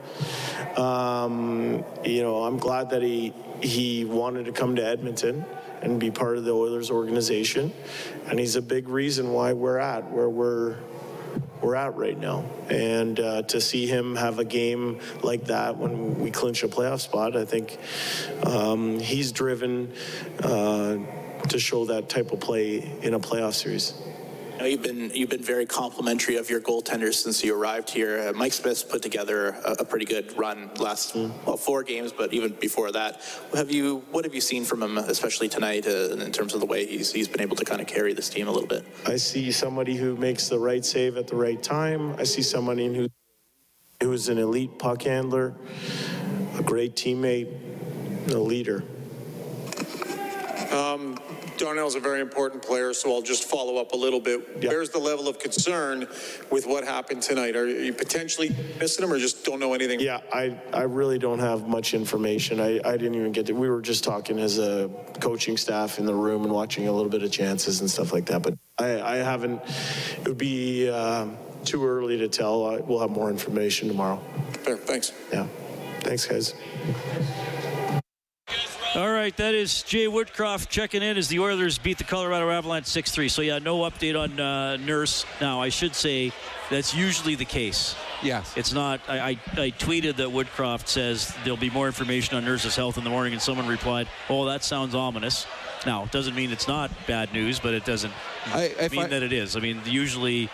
[0.75, 5.45] Um, you know, I'm glad that he he wanted to come to Edmonton
[5.81, 7.71] and be part of the Oilers organization,
[8.27, 10.75] and he's a big reason why we're at where we're
[11.65, 12.45] we're at right now.
[12.69, 16.99] And uh, to see him have a game like that when we clinch a playoff
[16.99, 17.79] spot, I think
[18.45, 19.91] um, he's driven
[20.43, 20.97] uh,
[21.49, 23.95] to show that type of play in a playoff series.
[24.55, 28.29] You know, you've been you've been very complimentary of your goaltenders since you arrived here.
[28.29, 32.33] Uh, Mike Smith's put together a, a pretty good run last well four games, but
[32.33, 33.21] even before that,
[33.53, 36.65] have you what have you seen from him, especially tonight, uh, in terms of the
[36.65, 38.85] way he's he's been able to kind of carry this team a little bit?
[39.05, 42.15] I see somebody who makes the right save at the right time.
[42.17, 43.09] I see somebody who
[44.01, 45.53] who is an elite puck handler,
[46.57, 48.85] a great teammate, a leader.
[51.57, 54.57] Darnell's a very important player, so I'll just follow up a little bit.
[54.59, 54.69] Yeah.
[54.69, 56.07] Where's the level of concern
[56.51, 57.55] with what happened tonight?
[57.55, 59.99] Are you potentially missing him or just don't know anything?
[59.99, 62.59] Yeah, I, I really don't have much information.
[62.59, 64.89] I, I didn't even get to, we were just talking as a
[65.19, 68.25] coaching staff in the room and watching a little bit of chances and stuff like
[68.25, 68.41] that.
[68.41, 69.61] But I, I haven't,
[70.21, 71.27] it would be uh,
[71.63, 72.65] too early to tell.
[72.65, 74.21] I, we'll have more information tomorrow.
[74.63, 75.13] Fair, thanks.
[75.31, 75.47] Yeah.
[76.01, 76.53] Thanks, guys.
[78.95, 82.85] All right, that is Jay Woodcroft checking in as the Oilers beat the Colorado Avalanche
[82.85, 83.27] 6 3.
[83.27, 85.25] So, yeah, no update on uh, Nurse.
[85.41, 86.31] Now, I should say
[86.69, 87.93] that's usually the case.
[88.23, 88.55] Yes.
[88.55, 89.01] It's not.
[89.09, 93.03] I, I, I tweeted that Woodcroft says there'll be more information on Nurse's health in
[93.03, 95.45] the morning, and someone replied, Oh, that sounds ominous.
[95.85, 98.13] Now, it doesn't mean it's not bad news, but it doesn't
[98.45, 99.57] I- I mean find- that it is.
[99.57, 100.49] I mean, usually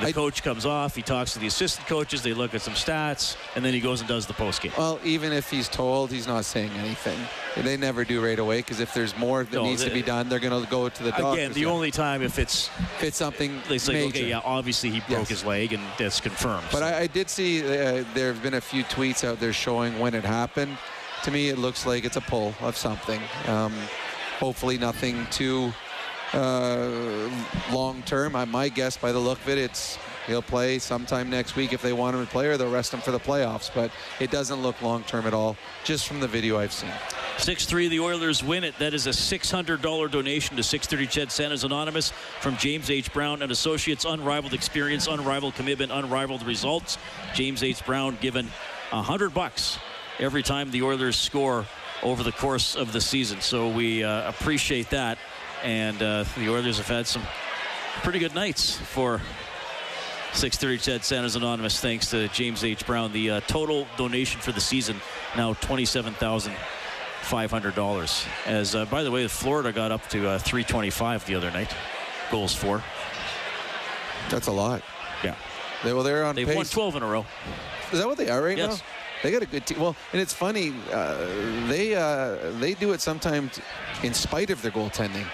[0.00, 2.74] the I- coach comes off, he talks to the assistant coaches, they look at some
[2.74, 4.72] stats, and then he goes and does the post game.
[4.78, 7.18] Well, even if he's told, he's not saying anything.
[7.56, 10.28] They never do right away because if there's more that No, needs to be done,
[10.28, 11.32] they're going to go to the doctor.
[11.40, 14.08] Again, the only time if it's if it's something They say, major.
[14.18, 15.28] okay, yeah, obviously he broke Yes.
[15.28, 16.64] his leg, and that's confirmed.
[16.70, 19.52] But So- I, I did see uh, there have been a few tweets out there
[19.52, 20.78] showing when it happened.
[21.24, 23.20] To me, it looks like it's a pull of something.
[23.46, 23.74] Um,
[24.38, 25.72] hopefully, nothing too
[26.32, 27.30] uh,
[27.72, 28.36] long term.
[28.36, 31.82] I, might guess, by the look of it, it's he'll play sometime next week if
[31.82, 33.70] they want him to play, or they'll rest him for the playoffs.
[33.74, 33.90] But
[34.20, 36.92] it doesn't look long term at all, just from the video I've seen.
[37.36, 38.78] 6-3, the Oilers win it.
[38.78, 43.10] That is a $600 donation to 630 Ched Santa's Anonymous from James H.
[43.14, 44.04] Brown and Associates.
[44.04, 46.98] Unrivaled experience, unrivaled commitment, unrivaled results.
[47.34, 47.84] James H.
[47.86, 48.46] Brown given
[48.90, 49.78] 100 bucks
[50.18, 51.64] every time the Oilers score
[52.02, 53.40] over the course of the season.
[53.40, 55.18] So we uh, appreciate that.
[55.62, 57.22] And uh, the Oilers have had some
[58.02, 59.20] pretty good nights for
[60.32, 62.86] 630 Ched Santa's Anonymous, thanks to James H.
[62.86, 63.12] Brown.
[63.12, 64.96] The uh, total donation for the season
[65.36, 68.26] now $27,500.
[68.46, 71.74] As, uh, by the way, Florida got up to uh, 325 the other night.
[72.30, 72.82] Goals for.
[74.30, 74.82] That's a lot.
[75.24, 75.34] Yeah.
[75.84, 76.56] They, well, they're on They've pace.
[76.56, 77.26] won 12 in a row.
[77.92, 78.78] Is that what they are right Yes.
[78.78, 78.84] now?
[79.22, 79.78] They got a good team.
[79.80, 81.26] Well, and it's funny, uh,
[81.68, 83.60] they uh, they do it sometimes
[84.02, 85.26] in spite of their goaltending.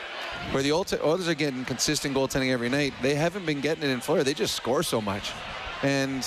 [0.53, 4.01] Where the Oilers are getting consistent goaltending every night, they haven't been getting it in
[4.01, 4.25] Florida.
[4.25, 5.33] They just score so much,
[5.83, 6.27] and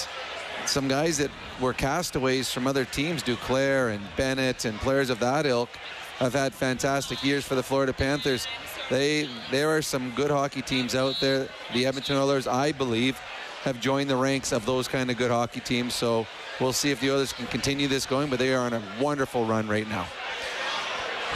[0.66, 5.48] some guys that were castaways from other teams, Duclair and Bennett and players of that
[5.48, 5.70] ilk,
[6.18, 8.48] have had fantastic years for the Florida Panthers.
[8.90, 11.48] They there are some good hockey teams out there.
[11.74, 13.18] The Edmonton Oilers, I believe,
[13.64, 15.94] have joined the ranks of those kind of good hockey teams.
[15.96, 16.28] So
[16.60, 19.46] we'll see if the Oilers can continue this going, but they are on a wonderful
[19.46, 20.06] run right now.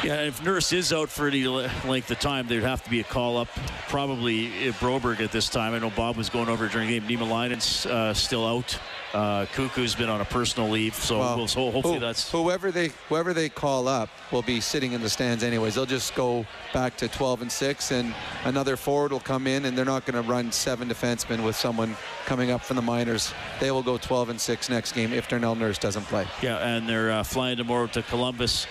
[0.03, 3.03] Yeah, if Nurse is out for any length of time, there'd have to be a
[3.03, 3.47] call up.
[3.87, 5.73] Probably Broberg at this time.
[5.73, 7.07] I know Bob was going over during the game.
[7.07, 8.77] Niemelainen's uh, still out.
[9.13, 12.71] Uh, Koekkoek's been on a personal leave, so well, we'll, so hopefully who, that's whoever
[12.71, 15.75] they whoever they call up will be sitting in the stands anyways.
[15.75, 19.77] They'll just go back to 12 and six, and another forward will come in, and
[19.77, 23.31] they're not going to run seven defensemen with someone coming up from the minors.
[23.59, 26.25] They will go 12 and six next game if Darnell Nurse doesn't play.
[26.41, 28.65] Yeah, and they're uh, flying tomorrow to Columbus,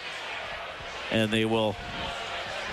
[1.13, 1.77] and they will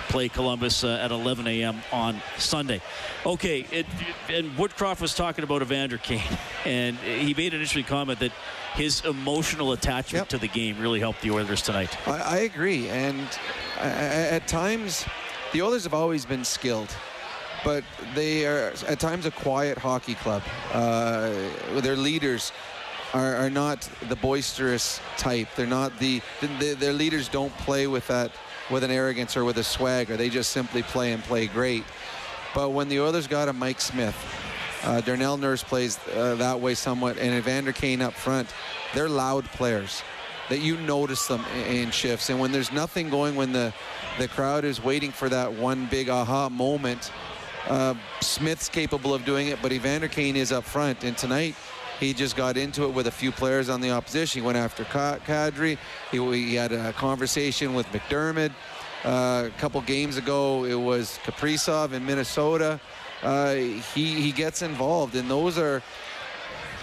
[0.08, 1.80] play Columbus uh, at 11 a.m.
[1.92, 2.80] on Sunday.
[3.24, 3.86] Okay, it,
[4.28, 6.22] and Woodcroft was talking about Evander Kane,
[6.64, 8.32] and he made an interesting comment that
[8.74, 10.28] his emotional attachment yep.
[10.28, 11.96] to the game really helped the Oilers tonight.
[12.08, 13.28] I, I agree, and
[13.78, 15.06] at times,
[15.52, 16.94] the Oilers have always been skilled
[17.62, 20.42] but they are at times a quiet hockey club.
[20.72, 21.30] Uh,
[21.80, 22.52] their leaders
[23.12, 25.48] are, are, not the boisterous type.
[25.56, 28.32] They're not the, the, their leaders don't play with that
[28.70, 30.16] with an arrogance or with a swagger.
[30.16, 31.84] They just simply play and play great.
[32.54, 34.16] But when the Oilers got a Mike Smith,
[34.82, 38.48] uh, Darnell Nurse plays uh, that way somewhat, and Evander Kane up front,
[38.94, 40.02] they're loud players
[40.48, 42.28] that you notice them in shifts.
[42.28, 43.72] And when there's nothing going, when the,
[44.18, 47.12] the crowd is waiting for that one big aha moment,
[47.68, 51.04] uh, Smith's capable of doing it, but Evander Kane is up front.
[51.04, 51.54] And tonight,
[52.00, 54.40] he just got into it with a few players on the opposition.
[54.40, 55.78] He went after Kadri.
[56.10, 58.52] He, he had a conversation with MacDermid.
[59.04, 62.80] Uh, a couple games ago, it was Kaprizov in Minnesota.
[63.22, 65.82] Uh, he, he gets involved, and those are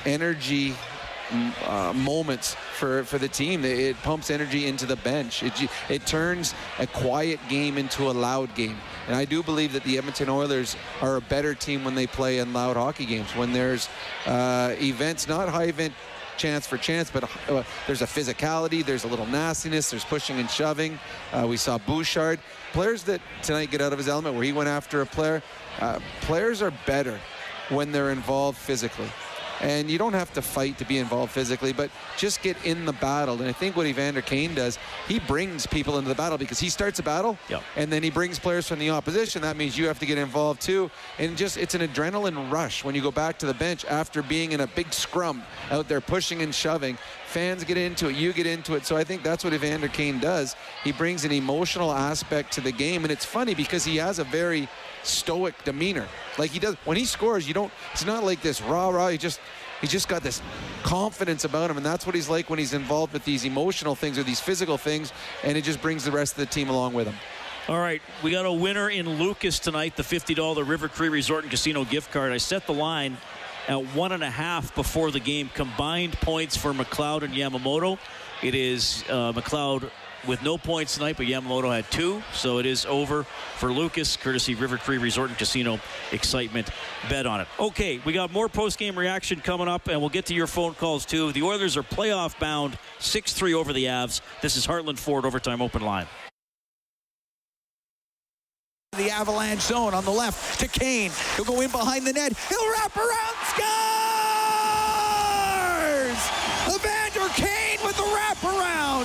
[0.06, 0.76] energy
[1.66, 3.66] uh, moments for, for the team.
[3.66, 5.44] It pumps energy into the bench.
[5.44, 5.54] It,
[5.90, 8.78] it turns a quiet game into a loud game.
[9.08, 12.40] And I do believe that the Edmonton Oilers are a better team when they play
[12.40, 13.36] in loud hockey games.
[13.36, 13.90] When there's
[14.26, 15.94] uh, events, not high event
[16.38, 20.50] chance for chance, but uh, there's a physicality, there's a little nastiness, there's pushing and
[20.50, 21.00] shoving.
[21.34, 22.40] Uh, we saw Bouchard.
[22.74, 25.42] Players that tonight get out of his element where he went after a player.
[25.80, 27.20] Uh, players are better
[27.70, 29.10] when they're involved physically.
[29.62, 32.94] And you don't have to fight to be involved physically, but just get in the
[32.94, 33.40] battle.
[33.40, 36.70] And I think what Evander Kane does, he brings people into the battle because he
[36.70, 37.64] starts a battle, yep.
[37.76, 39.42] and then he brings players from the opposition.
[39.42, 40.92] That means you have to get involved too.
[41.18, 44.52] And just it's an adrenaline rush when you go back to the bench after being
[44.52, 46.98] in a big scrum out there pushing and shoving.
[47.28, 48.86] Fans get into it, you get into it.
[48.86, 50.56] So I think that's what Evander Kane does.
[50.84, 54.24] He brings an emotional aspect to the game, and it's funny because he has a
[54.24, 54.68] very
[55.08, 56.08] stoic demeanor.
[56.38, 57.72] Like he does when he scores, you don't.
[57.94, 59.10] It's not like this rah rah.
[59.10, 59.40] He just
[59.82, 60.42] he's just got this
[60.84, 64.18] confidence about him, and that's what he's like when he's involved with these emotional things
[64.18, 65.12] or these physical things,
[65.44, 67.16] and it just brings the rest of the team along with him.
[67.68, 71.52] All right, we got a winner in Lucas tonight, the $50 River Cree Resort and
[71.52, 72.32] Casino gift card.
[72.32, 73.18] I set the line
[73.68, 75.50] at one and a half before the game.
[75.54, 78.00] Combined points for McLeod and Yamamoto.
[78.42, 79.92] It is uh, McLeod
[80.28, 84.56] with no points tonight, but Yamamoto had two, so it is over for Lucas, courtesy
[84.56, 85.80] River Cree Resort and Casino.
[86.12, 86.70] Excitement,
[87.10, 87.48] bet on it.
[87.60, 91.06] Okay, we got more post-game reaction coming up, and we'll get to your phone calls
[91.06, 91.32] too.
[91.32, 94.22] The Oilers are playoff bound, 6-3 over the Avs.
[94.42, 96.08] This is Heartland Ford Overtime Open Line.
[98.98, 101.12] The Avalanche zone on the left to Kane.
[101.36, 102.34] He'll go in behind the net.
[102.50, 104.07] He'll wrap around, scores!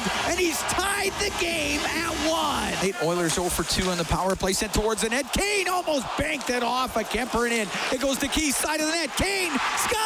[0.01, 2.73] And he's tied the game at one.
[2.83, 5.31] Eight Oilers 0 for 2 on the power play sent towards the net.
[5.33, 7.69] Kane almost banked it off, but Kuemper and in.
[7.93, 9.11] It goes to Key side of the net.
[9.17, 10.03] Kane scores!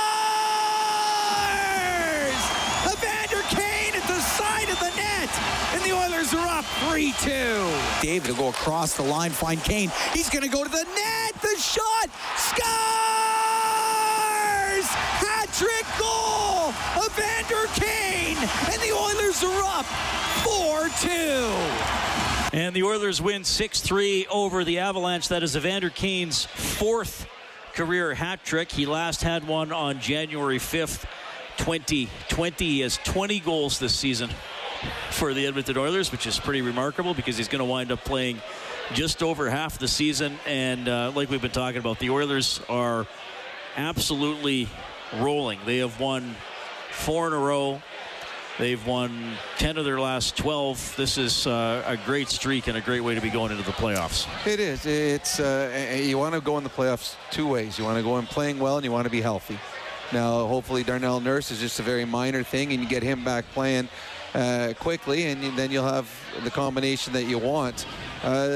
[2.90, 5.30] Evander Kane at the side of the net,
[5.74, 8.02] and the Oilers are up 3-2.
[8.02, 9.92] David will go across the line, find Kane.
[10.12, 11.34] He's going to go to the net.
[11.42, 12.66] The shot scores!
[15.22, 16.45] Hat trick goal!
[16.96, 19.86] Evander Kane, and the Oilers are up
[20.44, 21.96] 4-2.
[22.52, 25.28] And the Oilers win 6-3 over the Avalanche.
[25.28, 27.26] That is Evander Kane's fourth
[27.74, 28.72] career hat trick.
[28.72, 31.04] He last had one on January 5th,
[31.58, 32.64] 2020.
[32.64, 34.30] He has 20 goals this season
[35.10, 38.40] for the Edmonton Oilers, which is pretty remarkable because he's going to wind up playing
[38.94, 40.38] just over half the season.
[40.46, 43.06] And uh, like we've been talking about, the Oilers are
[43.76, 44.68] absolutely
[45.18, 45.58] rolling.
[45.66, 46.34] They have won
[46.96, 47.80] four in a row.
[48.58, 50.94] They've won 10 of their last 12.
[50.96, 53.72] This is uh, a great streak and a great way to be going into the
[53.72, 54.26] playoffs.
[54.46, 54.86] It is.
[54.86, 57.78] It's uh, you want to go in the playoffs two ways.
[57.78, 59.58] You want to go in playing well, and you want to be healthy.
[60.12, 63.44] Now, hopefully, Darnell Nurse is just a very minor thing, and you get him back
[63.52, 63.88] playing
[64.34, 66.10] uh, quickly, and then you'll have
[66.42, 67.86] the combination that you want.
[68.22, 68.46] Uh,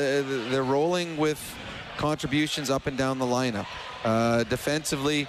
[0.51, 1.41] they're rolling with
[1.99, 3.67] contributions up and down the lineup.
[4.03, 5.29] Uh, defensively,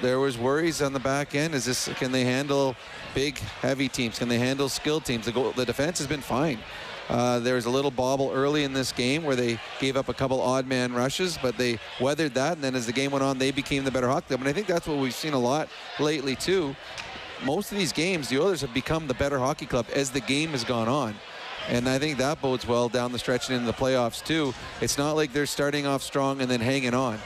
[0.00, 1.54] there was worries on the back end.
[1.54, 2.76] Is this can they handle
[3.14, 4.18] big, heavy teams?
[4.18, 5.26] Can they handle skilled teams?
[5.26, 6.58] The, goal, the defense has been fine.
[7.10, 10.14] Uh, there was a little bobble early in this game where they gave up a
[10.14, 12.52] couple odd man rushes, but they weathered that.
[12.52, 14.40] And then as the game went on, they became the better hockey club.
[14.40, 16.76] And I think that's what we've seen a lot lately, too.
[17.44, 20.50] Most of these games, the Oilers have become the better hockey club as the game
[20.50, 21.16] has gone on.
[21.68, 24.54] And I think that bodes well down the stretch and in the playoffs, too.
[24.80, 27.18] It's not like they're starting off strong and then hanging on.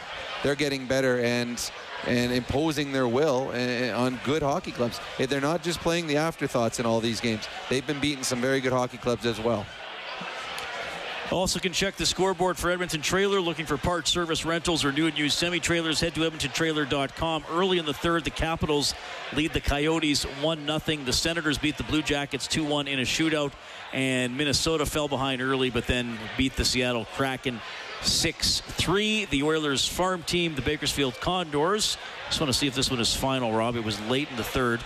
[0.43, 1.59] They're getting better and
[2.07, 5.01] and imposing their will eh, on good hockey clubs.
[5.19, 7.49] They're not just playing the afterthoughts in all these games.
[7.69, 9.67] They've been beating some very good hockey clubs as well.
[11.31, 13.41] Also can check the scoreboard for Edmonton Trailer.
[13.41, 17.45] Looking for parts, service, rentals, or new and used semi-trailers, head to edmontontrailer.com.
[17.51, 18.95] Early in the third, the Capitals
[19.33, 21.05] lead the Coyotes 1-0.
[21.05, 23.53] The Senators beat the Blue Jackets 2-1 in a shootout.
[23.93, 27.61] And Minnesota fell behind early, but then beat the Seattle Kraken
[28.05, 29.27] 6 3.
[29.27, 31.97] The Oilers farm team, the Bakersfield Condors.
[32.27, 33.77] Just want to see if this one is final, Rob.
[33.77, 34.81] It was late in the third.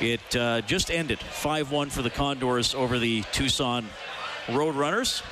[0.00, 3.86] It uh, just ended 5 1 for the Condors over the Tucson
[4.46, 5.22] Roadrunners.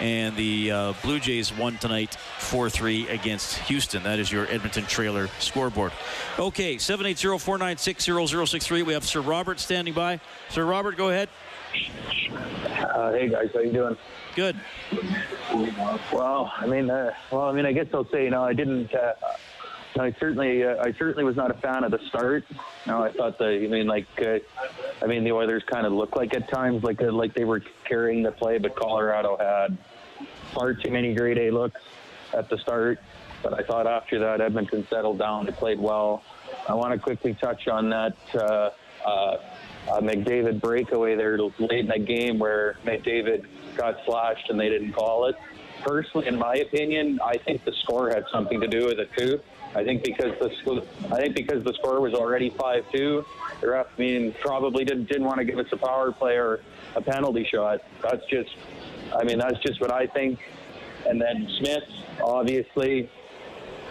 [0.00, 4.02] And the uh, Blue Jays won tonight 4 3 against Houston.
[4.04, 5.92] That is your Edmonton trailer scoreboard.
[6.38, 8.82] Okay, 780 496 0063.
[8.82, 10.20] We have Sir Robert standing by.
[10.50, 11.28] Sir Robert, go ahead.
[11.74, 13.96] Uh, hey guys, how you doing?
[14.38, 14.60] Good.
[16.12, 18.94] Well, I mean, uh, well, I mean, I guess I'll say, you know, I didn't.
[18.94, 19.14] Uh,
[19.98, 22.44] I certainly, uh, I certainly was not a fan of the start.
[22.86, 24.38] Know, I thought the, I mean, like, uh,
[25.02, 27.60] I mean, the Oilers kind of looked like at times like uh, like they were
[27.84, 29.76] carrying the play, but Colorado had
[30.52, 31.80] far too many grade A looks
[32.32, 33.00] at the start.
[33.42, 35.46] But I thought after that, Edmonton settled down.
[35.46, 36.22] They played well.
[36.68, 38.16] I want to quickly touch on that.
[38.32, 38.70] Uh,
[39.04, 39.36] uh,
[39.90, 44.92] uh, McDavid breakaway there late in the game where McDavid got slashed and they didn't
[44.92, 45.36] call it.
[45.82, 49.40] Personally, in my opinion, I think the score had something to do with it too.
[49.74, 53.24] I think because the I think because the score was already five two,
[53.60, 56.60] the ref I mean probably didn't didn't want to give us a power play or
[56.96, 57.80] a penalty shot.
[58.02, 58.50] That's just
[59.14, 60.38] I mean that's just what I think.
[61.06, 61.84] And then Smith,
[62.22, 63.10] obviously,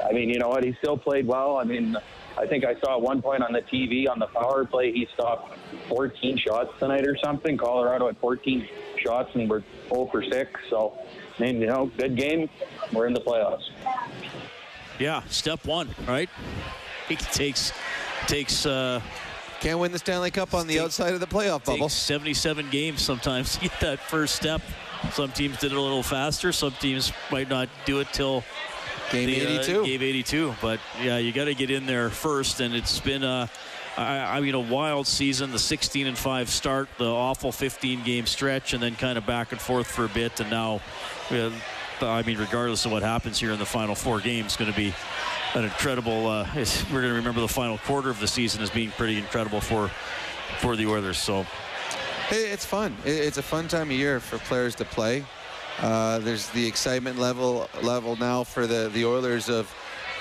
[0.04, 1.58] I mean you know what he still played well.
[1.58, 1.96] I mean
[2.38, 5.08] I think I saw at one point on the TV on the power play he
[5.14, 5.58] stopped
[5.90, 7.58] 14 shots tonight or something.
[7.58, 8.68] Colorado had 14
[9.04, 10.52] shots and we're 0 for 6.
[10.70, 10.94] So,
[11.40, 12.50] I mean, you know, good game.
[12.94, 13.64] We're in the playoffs.
[15.00, 16.30] Yeah, step one, right?
[17.10, 17.72] It takes
[18.28, 18.66] takes.
[18.66, 19.00] Uh,
[19.62, 21.88] Can't win the Stanley Cup on the Take- outside of the playoff bubble.
[21.88, 24.62] 77 games sometimes to get that first step.
[25.14, 26.52] Some teams did it a little faster.
[26.52, 28.44] Some teams might not do it till
[29.12, 29.86] Game the, uh, 82.
[29.86, 30.56] game 82.
[30.62, 33.50] But yeah, you got to get in there first, and it's been a,
[33.96, 35.52] I, I mean, a wild season.
[35.52, 39.52] The 16 and five start, the awful 15 game stretch, and then kind of back
[39.52, 40.82] and forth for a bit, and now.
[41.32, 41.52] uh,
[42.02, 44.94] I mean, regardless of what happens here in the final four games, going to be
[45.56, 46.28] an incredible.
[46.28, 49.62] Uh, we're going to remember the final quarter of the season as being pretty incredible
[49.62, 49.90] for
[50.60, 51.18] for the Oilers.
[51.18, 51.46] So
[52.30, 52.96] Hey, It's fun.
[53.06, 55.24] It's a fun time of year for players to play.
[55.80, 59.74] Uh, there's the excitement level level now for the the Oilers of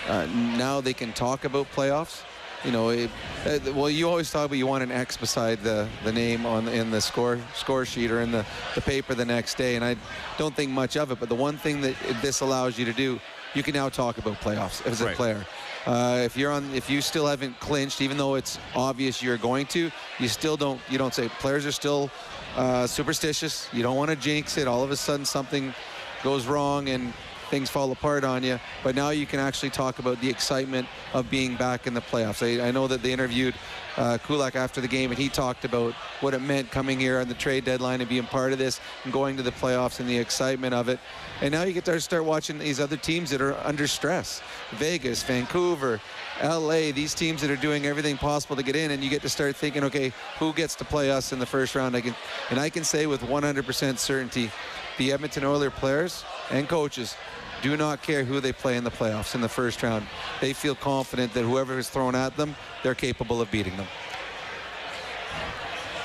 [0.08, 2.22] uh, now they can talk about playoffs.
[2.64, 3.10] You know, it,
[3.46, 6.68] uh, well, you always talk about you want an X beside the, the name on
[6.68, 9.96] in the score score sheet or in the, the paper the next day, and I
[10.36, 11.20] don't think much of it.
[11.20, 13.20] But the one thing that this allows you to do,
[13.54, 15.16] you can now talk about playoffs as a Right.
[15.16, 15.46] player.
[15.86, 19.66] Uh, if you're on, if you still haven't clinched, even though it's obvious you're going
[19.66, 20.80] to, you still don't.
[20.90, 22.10] You don't say players are still
[22.56, 23.68] uh, superstitious.
[23.72, 24.66] You don't want to jinx it.
[24.66, 25.74] All of a sudden something
[26.22, 27.12] goes wrong and
[27.50, 28.58] things fall apart on you.
[28.82, 32.42] But now you can actually talk about the excitement of being back in the playoffs.
[32.42, 33.54] I, I know that they interviewed
[33.96, 37.28] uh, Kulak after the game, and he talked about what it meant coming here on
[37.28, 40.18] the trade deadline and being part of this and going to the playoffs and the
[40.18, 41.00] excitement of it.
[41.40, 44.42] And now you get to start watching these other teams that are under stress.
[44.72, 46.00] Vegas, Vancouver,
[46.42, 49.28] LA, these teams that are doing everything possible to get in, and you get to
[49.28, 51.96] start thinking, okay, who gets to play us in the first round?
[51.96, 52.14] I can,
[52.50, 54.50] and I can say with 100% certainty,
[54.98, 57.16] the Edmonton Oilers players and coaches
[57.62, 60.06] do not care who they play in the playoffs in the first round.
[60.40, 63.86] They feel confident that whoever is thrown at them, they're capable of beating them.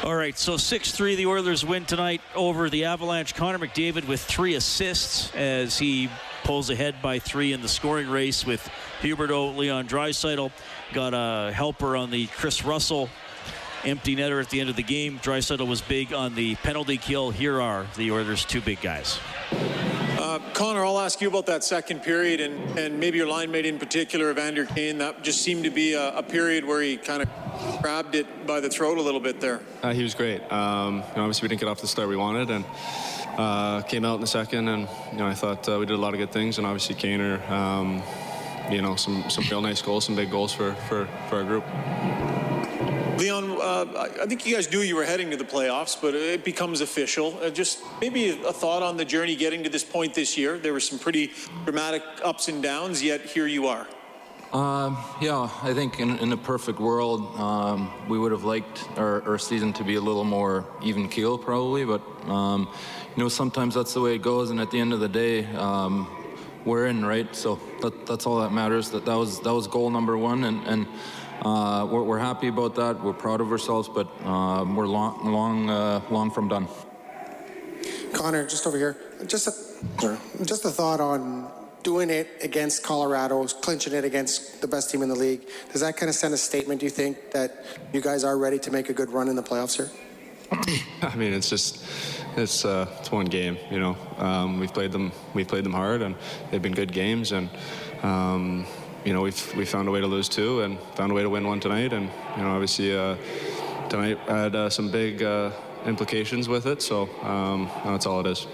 [0.04, 3.36] All right, so 6 3, the Oilers win tonight over the Avalanche.
[3.36, 6.10] Connor McDavid with three assists as he
[6.44, 8.68] pulls ahead by three in the scoring race with
[9.02, 10.52] Huberto, Leon Draisaitl.
[10.94, 13.10] Got a helper on the Kris Russell
[13.86, 15.20] empty netter at the end of the game.
[15.20, 17.32] Draisaitl was big on the penalty kill.
[17.32, 19.20] Here are the Oilers' two big guys.
[19.52, 23.66] Uh, Connor, I'll ask you about that second period and, and maybe your line mate
[23.66, 25.00] in particular, Evander Kane.
[25.00, 27.30] That just seemed to be a, a period where he kind of
[27.82, 29.62] grabbed it by the throat a little bit there.
[29.82, 30.42] Uh, he was great.
[30.52, 32.66] Um, you know, obviously, we didn't get off the start we wanted, and
[33.38, 36.02] uh, came out in the second, and you know, I thought uh, we did a
[36.02, 38.02] lot of good things, and obviously, Kaner, um,
[38.72, 41.66] you know, some some real nice goals, some big goals for for, for our group.
[43.22, 46.44] Leon, uh, I think you guys knew you were heading to the playoffs, but it
[46.44, 47.38] becomes official.
[47.40, 50.58] Uh, just maybe a thought on the journey getting to this point this year.
[50.58, 51.32] There were some pretty
[51.64, 53.86] dramatic ups and downs, yet here you are.
[54.54, 59.22] Um, yeah, I think in, in a perfect world, um, we would have liked our,
[59.30, 61.86] our, season to be a little more even keel, probably.
[61.86, 62.68] But um,
[63.16, 64.50] you know, sometimes that's the way it goes.
[64.50, 66.08] And at the end of the day, um,
[66.66, 67.34] we're in, right?
[67.36, 68.90] So that, that's all that matters.
[68.90, 70.88] That that was that was goal number one, and and
[71.42, 73.04] uh, we're, we're, happy about that.
[73.04, 76.68] We're proud of ourselves, but um, we're long long uh, long from done.
[78.14, 81.50] Connor, just over here, just a, just a thought on
[81.84, 85.98] doing it against Colorado, clinching it against the best team in the league, does that
[85.98, 88.90] kind of send a statement, do you think, that you guys are ready to make
[88.90, 89.90] a good run in the playoffs here?
[91.02, 91.84] I mean, it's just
[92.36, 93.58] it's uh, it's one game.
[93.70, 96.16] You know, um, we've played them we've played them hard, and
[96.50, 97.50] they've been good games, and
[98.04, 98.66] um,
[99.04, 101.30] you know we've we found a way to lose two, and found a way to
[101.30, 103.16] win one tonight, and you know obviously uh,
[103.90, 105.52] tonight had uh, some big uh,
[105.86, 106.82] implications with it.
[106.82, 108.48] So um, that's all it is.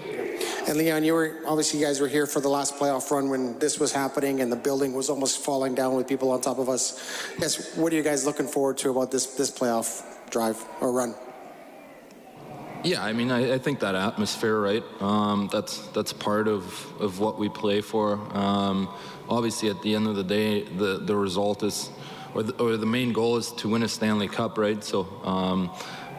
[0.68, 3.58] And Leon, you were obviously you guys were here for the last playoff run when
[3.58, 6.68] this was happening and the building was almost falling down with people on top of
[6.68, 7.00] us.
[7.38, 11.14] Yes, what are you guys looking forward to about this this playoff drive or run?
[12.84, 14.84] Yeah, I mean, I, I think that atmosphere, right?
[15.00, 16.62] Um, that's that's part of,
[17.00, 18.20] of what we play for.
[18.36, 18.88] Um,
[19.28, 21.90] obviously, at the end of the day, the, the result is,
[22.34, 24.82] or the, or the main goal is to win a Stanley Cup, right?
[24.82, 25.70] So, um,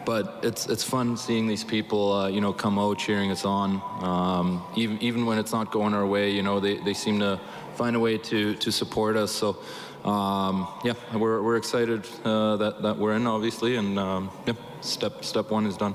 [0.05, 3.81] but it's it's fun seeing these people, uh, you know, come out cheering us on.
[4.01, 7.39] Um, even even when it's not going our way, you know, they, they seem to
[7.75, 9.31] find a way to to support us.
[9.31, 9.57] So.
[10.05, 15.25] Um, yeah, we're, we're excited uh, that, that we're in, obviously, and um, yeah, step
[15.25, 15.93] step one is done.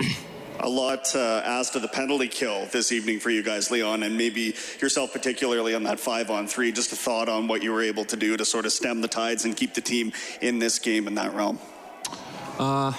[0.60, 4.16] a lot uh, asked of the penalty kill this evening for you guys, Leon, and
[4.16, 6.72] maybe yourself particularly on that five on three.
[6.72, 9.08] Just a thought on what you were able to do to sort of stem the
[9.08, 11.58] tides and keep the team in this game in that realm.
[12.58, 12.92] Uh,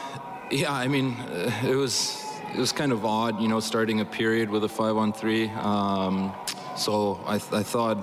[0.52, 4.06] yeah, I mean, uh, it was it was kind of odd, you know, starting a
[4.06, 5.50] period with a five on three.
[5.50, 6.34] Um,
[6.76, 7.98] so I, th- I thought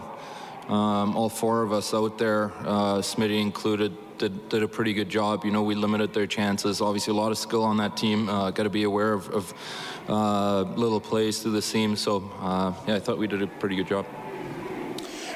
[0.69, 5.09] um, all four of us out there, uh, Smitty included, did, did a pretty good
[5.09, 5.45] job.
[5.45, 6.81] You know, we limited their chances.
[6.81, 8.29] Obviously, a lot of skill on that team.
[8.29, 9.55] Uh, Got to be aware of, of
[10.09, 11.97] uh, little plays through the seam.
[11.97, 14.07] So, uh, yeah, I thought we did a pretty good job.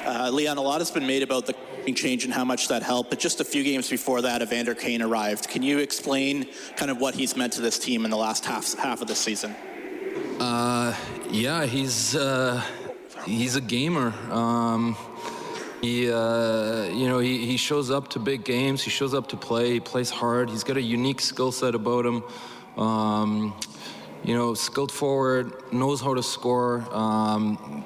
[0.05, 1.53] Uh, Leon, a lot has been made about the
[1.93, 3.09] change and how much that helped.
[3.09, 5.49] But just a few games before that, Evander Kane arrived.
[5.49, 8.75] Can you explain kind of what he's meant to this team in the last half
[8.75, 9.55] half of the season?
[10.39, 10.95] Uh,
[11.29, 12.63] yeah, he's uh,
[13.25, 14.13] he's a gamer.
[14.29, 14.95] Um,
[15.81, 18.83] he, uh, you know, he, he shows up to big games.
[18.83, 19.73] He shows up to play.
[19.73, 20.49] He plays hard.
[20.49, 22.23] He's got a unique skill set about him.
[22.77, 23.55] Um,
[24.23, 26.85] you know, skilled forward, knows how to score.
[26.93, 27.85] Um,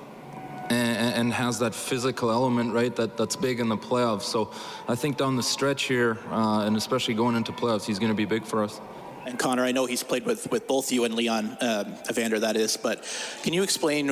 [0.69, 2.95] and, and, has that physical element, right?
[2.95, 4.23] That that's big in the playoffs.
[4.23, 4.51] So
[4.87, 8.15] I think down the stretch here, uh, and especially going into playoffs, he's going to
[8.15, 8.79] be big for us.
[9.25, 12.55] And Connor, I know he's played with, with both you and Leon um, Evander, that
[12.55, 12.77] is.
[12.77, 13.03] But
[13.41, 14.09] can you explain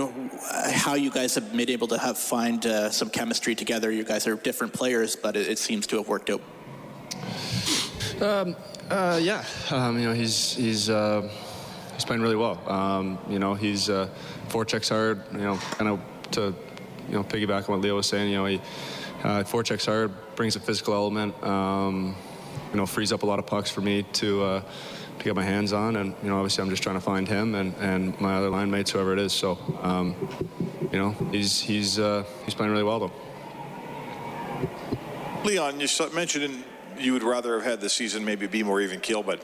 [0.74, 3.92] how you guys have been able to have find uh, some chemistry together?
[3.92, 6.42] You guys are different players, but it, it seems to have worked out.
[8.22, 8.56] Um,
[8.90, 11.28] uh, yeah, um, you know he's he's uh,
[11.94, 12.62] he's playing really well.
[12.70, 14.10] Um, you know he's uh,
[14.68, 15.24] checks hard.
[15.32, 16.00] You know, kind of
[16.32, 16.54] to
[17.08, 18.30] you know piggyback on what Leo was saying.
[18.30, 18.62] You know he
[19.24, 21.42] uh, checks hard, brings a physical element.
[21.44, 22.16] Um,
[22.72, 24.62] you know, frees up a lot of pucks for me to uh,
[25.22, 25.96] to get my hands on.
[25.96, 28.70] And you know, obviously, I'm just trying to find him and, and my other line
[28.70, 29.34] mates, whoever it is.
[29.34, 30.16] So, um,
[30.92, 33.12] you know, he's he's uh, he's playing really well though.
[35.44, 36.64] Leon, you mentioned
[37.00, 39.44] you would rather have had the season maybe be more even keel, but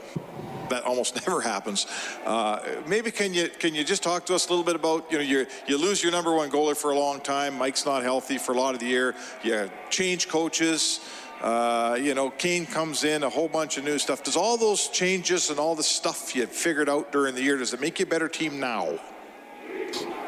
[0.69, 1.87] that almost never happens.
[2.25, 5.17] Uh, maybe can you can you just talk to us a little bit about you
[5.17, 7.57] know you you lose your number one goalie for a long time.
[7.57, 9.15] Mike's not healthy for a lot of the year.
[9.43, 10.99] You change coaches.
[11.41, 14.23] Uh, you know, Kane comes in, a whole bunch of new stuff.
[14.23, 17.73] Does all those changes and all the stuff you figured out during the year, does
[17.73, 18.97] it make you a better team now?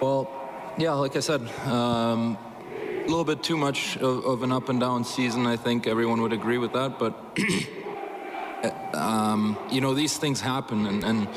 [0.01, 0.29] Well,
[0.77, 2.37] yeah, like I said, um,
[3.03, 5.47] a little bit too much of, of, an up and down season.
[5.47, 6.99] I think everyone would agree with that.
[6.99, 7.15] But,
[8.93, 11.27] um, you know, these things happen and, and,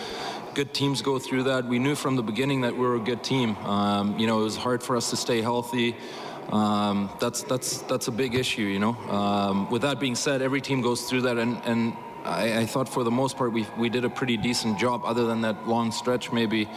[0.54, 1.64] good teams go through that.
[1.64, 3.56] We knew from the beginning that we were a good team.
[3.64, 5.96] Um, you know, it was hard for us to stay healthy.
[6.50, 8.94] Um, that's that's that's a big issue, you know.
[9.08, 12.88] Um, with that being said, every team goes through that, and, and I, I thought
[12.88, 15.92] for the most part we, we did a pretty decent job, other than that long
[15.92, 16.68] stretch maybe,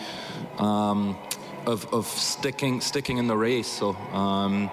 [0.58, 1.18] um,
[1.66, 3.68] of, of sticking sticking in the race.
[3.68, 4.70] So um,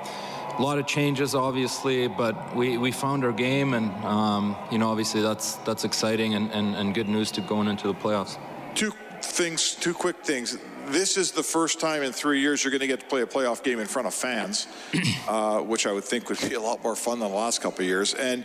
[0.58, 4.90] a lot of changes, obviously, but we, we found our game, and um, you know
[4.90, 8.38] obviously that's that's exciting and, and, and good news to going into the playoffs.
[8.74, 10.58] Two things, two quick things.
[10.92, 13.26] This is the first time in three years you're going to get to play a
[13.26, 14.66] playoff game in front of fans,
[15.28, 17.80] uh, which I would think would be a lot more fun than the last couple
[17.80, 18.12] of years.
[18.12, 18.44] And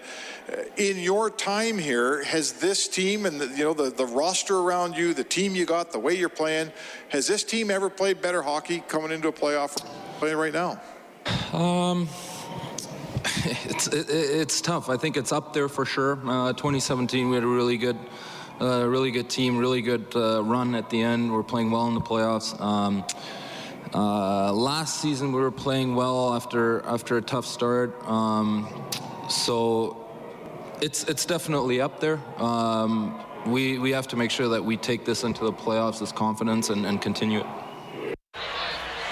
[0.49, 4.59] uh, in your time here, has this team and the, you know the, the roster
[4.59, 6.71] around you, the team you got, the way you're playing,
[7.09, 9.75] has this team ever played better hockey coming into a playoff
[10.19, 10.79] playing right now?
[11.51, 12.07] Um,
[13.43, 14.87] it's it, it's tough.
[14.87, 16.13] I think it's up there for sure.
[16.25, 17.97] Uh, 2017, we had a really good,
[18.59, 21.31] uh, really good team, really good uh, run at the end.
[21.31, 22.59] We're playing well in the playoffs.
[22.59, 23.05] Um,
[23.93, 27.95] uh, last season, we were playing well after after a tough start.
[28.07, 28.67] Um,
[29.29, 30.07] so
[30.81, 32.19] it's it's definitely up there.
[32.37, 36.11] Um, we we have to make sure that we take this into the playoffs as
[36.11, 38.15] confidence and, and continue it.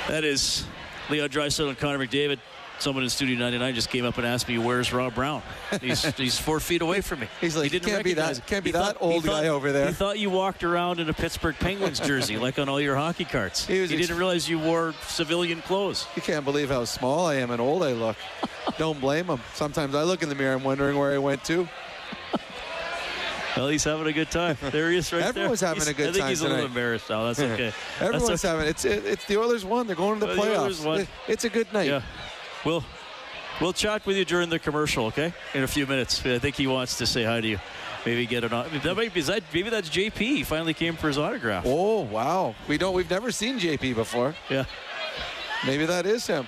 [0.08, 0.66] That is
[1.10, 2.40] Leo Draisaitl and Connor McDavid.
[2.78, 5.42] Someone in Studio 99 just came up and asked me, "Where's Rob Brown?"
[5.82, 7.28] He's, he's four feet away from me.
[7.40, 9.48] He's like, he didn't can't be that- can't be he that thought- old thought- guy
[9.48, 9.88] over there.
[9.88, 13.24] He thought you walked around in a Pittsburgh Penguins jersey, like on all your hockey
[13.26, 13.66] cards.
[13.66, 16.06] He, was ex- didn't realize you wore civilian clothes.
[16.16, 18.18] You can't believe how small I am and old I look.
[18.78, 19.40] Don't blame him.
[19.54, 21.68] Sometimes I look in the mirror, I'm wondering where I went to.
[23.56, 24.58] Well, he's having a good time.
[24.70, 25.30] There he is, right there.
[25.30, 26.10] Everyone's having He's- a good time.
[26.10, 27.24] I think time he's a little embarrassed now.
[27.24, 27.72] That's okay.
[28.00, 28.48] That's Everyone's okay.
[28.54, 29.88] having it's it, it's the Oilers won.
[29.88, 30.86] They're going to the the playoffs.
[30.86, 31.00] Won.
[31.02, 31.88] It- it's a good night.
[31.88, 32.02] Yeah.
[32.66, 32.84] We'll
[33.62, 35.34] we'll chat with you during the commercial, okay?
[35.54, 36.26] In a few minutes.
[36.26, 37.60] I think he wants to say hi to you.
[38.06, 40.18] Maybe get an that might be that maybe that's JP.
[40.18, 41.64] He finally came for his autograph.
[41.66, 44.36] Oh wow, we don't we've never seen JP before.
[44.50, 44.66] Yeah.
[45.66, 46.48] Maybe that is him.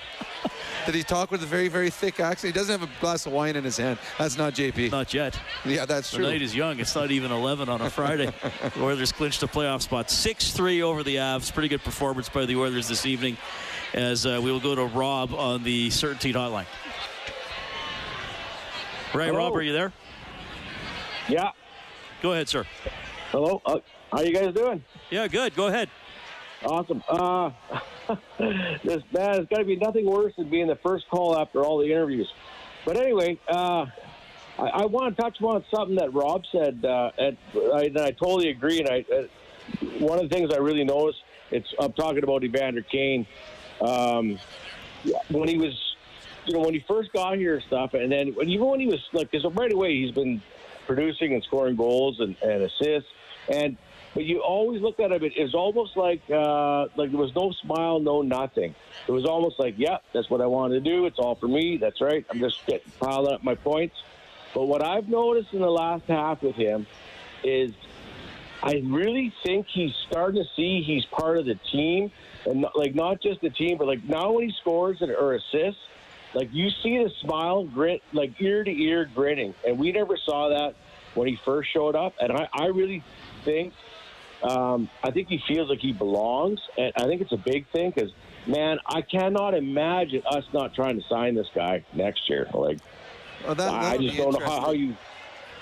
[0.86, 2.53] Did he talk with a very very thick accent?
[2.53, 3.97] He doesn't have a glass of wine in his hand.
[4.20, 4.91] That's not JP.
[4.91, 5.38] Not yet.
[5.65, 6.28] Yeah, that's The true.
[6.28, 6.80] night is young.
[6.80, 8.32] It's not even 11 on a Friday.
[8.76, 10.07] the Oilers clinched a playoff spot.
[10.07, 11.51] 6-3 over the Avs.
[11.51, 13.36] Pretty good performance by the Oilers this evening
[13.97, 16.67] as uh, we will go to Rob on the Certainty Hotline.
[19.13, 19.39] Right, Hello.
[19.39, 19.91] Rob, are you there?
[21.27, 21.51] Yeah.
[22.21, 22.63] Go ahead, sir.
[23.31, 23.59] Hello.
[23.65, 23.79] Uh,
[24.11, 24.83] how you guys doing?
[25.09, 25.55] Yeah, good.
[25.55, 25.89] Go ahead.
[26.63, 27.03] Awesome.
[27.09, 27.49] Uh,
[28.83, 31.79] this man, it's got to be nothing worse than being the first call after all
[31.79, 32.31] the interviews.
[32.85, 33.87] But anyway, uh,
[34.59, 37.37] I, I want to touch on something that Rob said, uh, and
[37.73, 38.79] I, and I totally agree.
[38.79, 41.19] And I, uh, one of the things I really noticed,
[41.49, 43.25] it's I'm talking about Evander Kane.
[43.82, 44.39] Um,
[45.30, 45.73] when he was,
[46.45, 49.03] you know, when he first got here and stuff, and then even when he was
[49.13, 50.41] like, because right away he's been
[50.86, 53.09] producing and scoring goals and, and assists,
[53.49, 53.78] and
[54.13, 55.23] but you always look at him.
[55.23, 58.73] It was almost like uh, like there was no smile, no nothing.
[59.07, 61.05] It was almost like, yeah, that's what I want to do.
[61.05, 61.78] It's all for me.
[61.78, 62.25] That's right.
[62.30, 63.95] I'm just getting piling up my points.
[64.55, 66.88] But what I've noticed in the last half with him
[67.43, 67.73] is
[68.63, 72.11] I really think he's starting to see he's part of the team,
[72.47, 75.33] and not, like not just the team, but like now when he scores and, or
[75.35, 75.81] assists,
[76.33, 80.49] like you see the smile, grit, like ear to ear grinning, and we never saw
[80.49, 80.75] that
[81.15, 82.13] when he first showed up.
[82.19, 83.03] And I, I really
[83.43, 83.73] think,
[84.43, 87.91] um, I think he feels like he belongs, and I think it's a big thing
[87.95, 88.11] because,
[88.45, 92.47] man, I cannot imagine us not trying to sign this guy next year.
[92.53, 92.79] Like,
[93.45, 94.95] Well, that- I just don't know how, how you.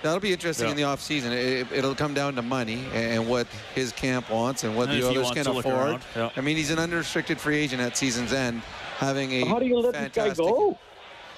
[0.01, 0.71] That'll be interesting Yeah.
[0.71, 1.31] in the offseason.
[1.31, 5.09] It, it'll come down to money and what his camp wants and what And the
[5.09, 6.01] if others can afford.
[6.15, 6.29] yeah.
[6.35, 8.61] I mean, he's an unrestricted free agent at season's end,
[8.97, 10.77] having a How do you let this guy go?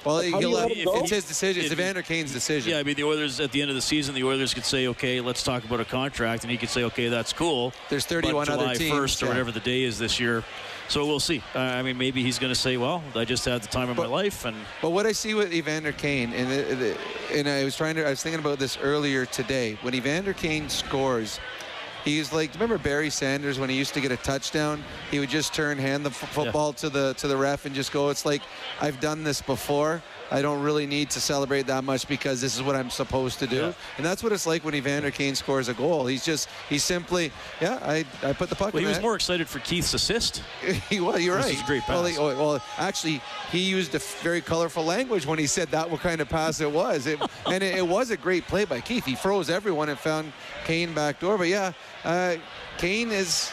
[0.05, 0.99] Well, How do he'll you let- let him go?
[0.99, 1.63] it's his decision.
[1.63, 2.71] It's Evander Kane's decision.
[2.71, 4.87] Yeah, I mean, the Oilers, at the end of the season, the Oilers could say,
[4.87, 7.73] okay, let's talk about a contract, and he could say, okay, that's cool.
[7.89, 9.29] There's 31 but other July teams, 1st or yeah.
[9.31, 10.43] whatever the day is this year.
[10.89, 11.43] So we'll see.
[11.53, 13.97] Uh, I mean, maybe he's going to say, well, I just had the time of
[13.97, 16.97] my life, and But what I see with Evander Kane, and the, the,
[17.37, 19.77] and I was trying to, I was thinking about this earlier today.
[19.81, 21.41] When Evander Kane scores,
[22.05, 24.81] he's like, remember Barry Sanders when he used to get a touchdown?
[25.11, 27.91] He would just turn, hand the f- football to the to the ref, and just
[27.91, 28.09] go.
[28.09, 28.41] It's like
[28.79, 30.01] I've done this before.
[30.29, 33.47] I don't really need to celebrate that much because this is what I'm supposed to
[33.47, 33.55] do.
[33.57, 33.73] Yeah.
[33.97, 36.05] And that's what it's like when Evander Kane scores a goal.
[36.05, 39.03] He's just, he's simply, yeah, I, I put the puck well, in he was the
[39.03, 40.43] more excited for Keith's assist.
[40.89, 41.23] he was.
[41.23, 41.55] You're This right.
[41.55, 42.11] is a great Well, pass.
[42.11, 43.21] he- oh, well, actually,
[43.51, 46.71] he used a very colorful language when he said that what kind of pass it
[46.71, 47.07] was.
[47.07, 49.05] It, and it, it was a great play by Keith.
[49.05, 50.33] He froze everyone and found
[50.65, 51.37] Kane back door.
[51.37, 51.71] But yeah,
[52.03, 52.35] uh,
[52.77, 53.51] Kane is.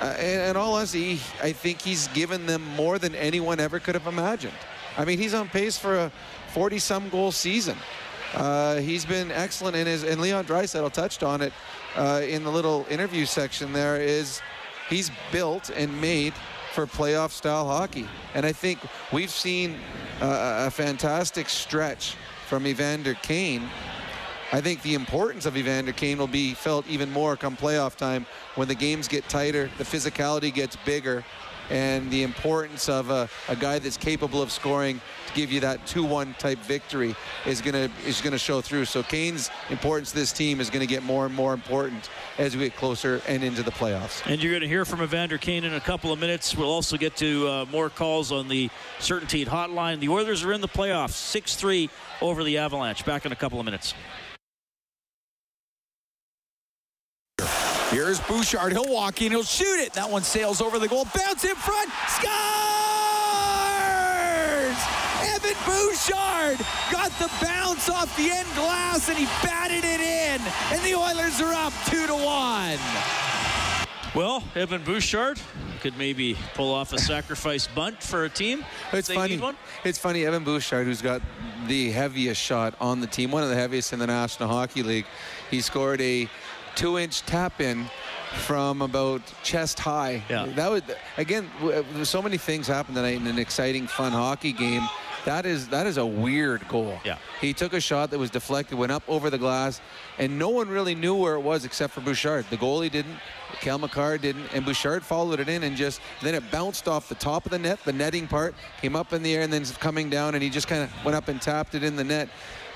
[0.00, 3.96] Uh, in, in all honesty, I think he's given them more than anyone ever could
[3.96, 4.54] have imagined.
[4.96, 6.12] I mean, he's on pace for a
[6.54, 7.76] 40-some goal season.
[8.34, 11.52] Uh, he's been excellent in his, and Leon Draisaitl touched on it
[11.96, 13.72] uh, in the little interview section.
[13.72, 14.40] There is,
[14.88, 16.34] he's built and made
[16.74, 18.78] for playoff style hockey, and I think
[19.12, 19.76] we've seen
[20.20, 22.16] uh, a fantastic stretch
[22.46, 23.68] from Evander Kane
[24.50, 28.24] I think the importance of Evander Kane will be felt even more come playoff time
[28.54, 31.22] when the games get tighter, the physicality gets bigger,
[31.70, 35.84] and the importance of a, a guy that's capable of scoring to give you that
[35.86, 37.14] 2-1 type victory
[37.46, 38.84] is gonna is gonna show through.
[38.84, 42.08] So Kane's importance to this team is gonna get more and more important
[42.38, 44.22] as we get closer and into the playoffs.
[44.26, 46.56] And you're going to hear from Evander Kane in a couple of minutes.
[46.56, 50.00] We'll also get to uh, more calls on the Certainty hotline.
[50.00, 51.90] The Oilers are in the playoffs, 6-3
[52.22, 53.04] over the Avalanche.
[53.04, 53.94] Back in a couple of minutes.
[57.90, 58.72] Here's Bouchard.
[58.72, 59.32] He'll walk in.
[59.32, 59.94] He'll shoot it.
[59.94, 61.06] That one sails over the goal.
[61.16, 61.90] Bounce in front.
[62.08, 62.28] Scores!
[65.24, 66.58] Evan Bouchard
[66.92, 70.40] got the bounce off the end glass and he batted it in.
[70.70, 72.78] And the Oilers are up two to one.
[74.14, 75.40] Well, Evan Bouchard
[75.80, 78.64] could maybe pull off a sacrifice bunt for a team.
[78.92, 79.40] It's funny.
[79.84, 80.26] It's funny.
[80.26, 81.22] Evan Bouchard, who's got
[81.68, 85.06] the heaviest shot on the team, one of the heaviest in the National Hockey League,
[85.50, 86.28] he scored a
[86.82, 87.86] two-inch tap-in
[88.46, 90.22] from about chest high.
[90.30, 90.46] Yeah.
[90.54, 90.82] That was
[91.16, 91.50] again.
[91.62, 94.82] uh, So many things happened tonight in an exciting, fun hockey game.
[95.24, 97.00] That is that is a weird goal.
[97.04, 97.18] Yeah.
[97.40, 99.80] He took a shot that was deflected, went up over the glass,
[100.18, 102.46] and no one really knew where it was except for Bouchard.
[102.48, 103.16] The goalie didn't,
[103.60, 107.16] Cale Makar didn't, and Bouchard followed it in and just then it bounced off the
[107.16, 110.08] top of the net, the netting part, came up in the air and then coming
[110.08, 112.28] down, and he just kind of went up and tapped it in the net.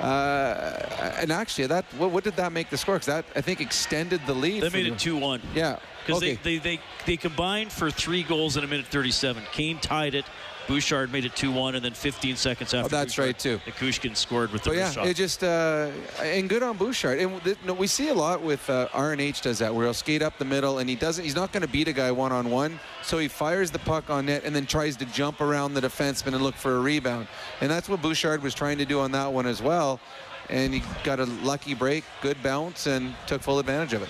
[0.02, 2.96] Uh, and actually, that what, what did that make the score?
[2.96, 4.62] Because that I think extended the lead.
[4.62, 5.40] They made it 2 1.
[5.54, 5.78] Yeah.
[6.04, 6.34] Because okay.
[6.34, 9.44] they, they, they, they combined for three goals in a minute 37.
[9.52, 10.24] Kane tied it.
[10.68, 12.86] Bouchard made it 2 1, and then 15 seconds after.
[12.86, 13.58] Oh, that's Bouchard, right, too.
[13.66, 15.06] Nichushkin scored with the But yeah, shot.
[15.06, 15.90] it just uh,
[16.22, 17.18] and good on Bouchard.
[17.18, 20.22] And th- no, we see a lot with uh, RNH does that, where he'll skate
[20.22, 21.24] up the middle and he doesn't.
[21.24, 24.08] He's not going to beat a guy one on one, so he fires the puck
[24.10, 27.26] on net and then tries to jump around the defenseman and look for a rebound.
[27.60, 30.00] And that's what Bouchard was trying to do on that one as well.
[30.48, 34.08] And he got a lucky break, good bounce, and took full advantage of it.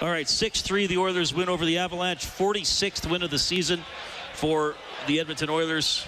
[0.00, 2.24] All right, 6 3, the Oilers win over the Avalanche.
[2.26, 3.84] 46th win of the season
[4.42, 4.74] for
[5.06, 6.04] the Edmonton Oilers.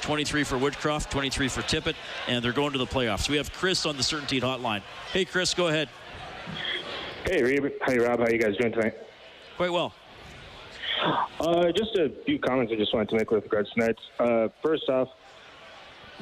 [0.00, 1.96] 23 for Woodcroft, 23 for Tippett,
[2.26, 3.28] and they're going to the playoffs.
[3.28, 4.80] We have Chris on the Certainty Hotline.
[5.12, 5.90] Hey, Chris, go ahead.
[7.26, 7.70] Hey, Reeb.
[7.86, 8.20] Hey, Rob.
[8.20, 8.94] How you guys doing tonight?
[9.58, 9.92] Quite well.
[11.40, 13.98] Uh, just a few comments I just wanted to make with regards to tonight.
[14.18, 15.08] Uh, first off,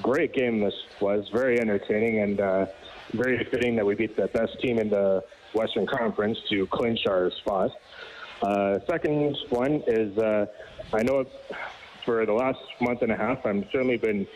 [0.02, 1.28] great game this was.
[1.32, 2.66] Very entertaining and uh,
[3.12, 5.22] very fitting that we beat the best team in the
[5.54, 7.70] Western Conference to clinch our spot.
[8.42, 10.46] Uh, second one is uh,
[10.92, 11.24] I know
[12.04, 14.26] for the last month and a half, I've certainly been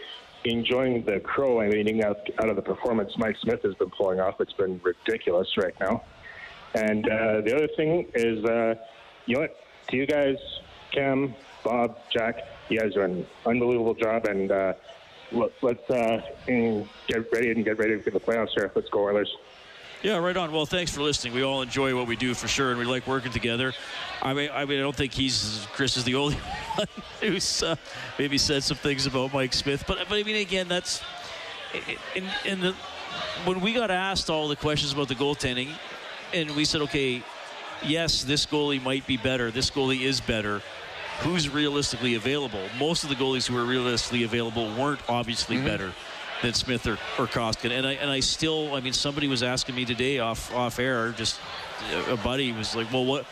[0.45, 4.21] enjoying the crow I'm eating out, out of the performance Mike Smith has been pulling
[4.21, 4.41] off.
[4.41, 6.03] It's been ridiculous right now.
[6.75, 8.75] And uh, the other thing is, uh,
[9.27, 9.57] you know what?
[9.89, 10.37] To you guys,
[10.93, 11.35] Cam,
[11.65, 12.37] Bob, Jack,
[12.69, 14.27] you guys are an unbelievable job.
[14.27, 14.75] And uh,
[15.33, 18.71] let, let's uh, get ready and get ready for the playoffs here.
[18.75, 19.35] Let's go, Oilers.
[20.03, 20.51] Yeah, right on.
[20.51, 21.35] Well, thanks for listening.
[21.35, 23.75] We all enjoy what we do for sure, and we like working together.
[24.23, 26.37] I mean, I mean, I don't think he's Chris is the only
[26.77, 26.87] one
[27.21, 27.77] who's uh,
[28.19, 31.03] maybe said some things about Mike Smith, but but I mean, again, that's
[32.15, 32.73] in in the
[33.45, 35.69] when we got asked all the questions about the goaltending,
[36.33, 37.23] and we said, okay,
[37.85, 39.51] yes, this goalie might be better.
[39.51, 40.63] This goalie is better.
[41.21, 42.67] Who's realistically available?
[42.79, 45.67] Most of the goalies who were realistically available weren't obviously Mm-hmm.
[45.67, 45.93] better
[46.43, 47.73] than Smith or, or Koskinen.
[47.73, 51.11] And I and I still, I mean, somebody was asking me today off off air,
[51.13, 51.41] just
[52.09, 53.27] a buddy was like, well, what?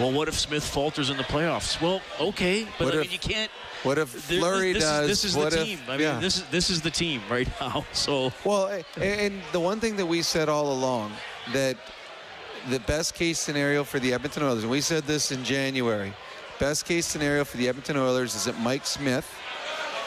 [0.00, 1.80] Well, what if Smith falters in the playoffs?
[1.80, 3.50] Well, okay, but What I if- mean, you can't.
[3.84, 5.02] What if Fleury this does?
[5.02, 5.78] Is, this is the if- team.
[5.86, 6.18] I mean, yeah.
[6.18, 7.84] this is this is the team right now.
[7.92, 11.12] So Well, and the one thing that we said all along
[11.52, 11.76] that
[12.70, 16.12] the best case scenario for the Edmonton Oilers, and we said this in January,
[16.58, 19.30] best case scenario for the Edmonton Oilers is that Mike Smith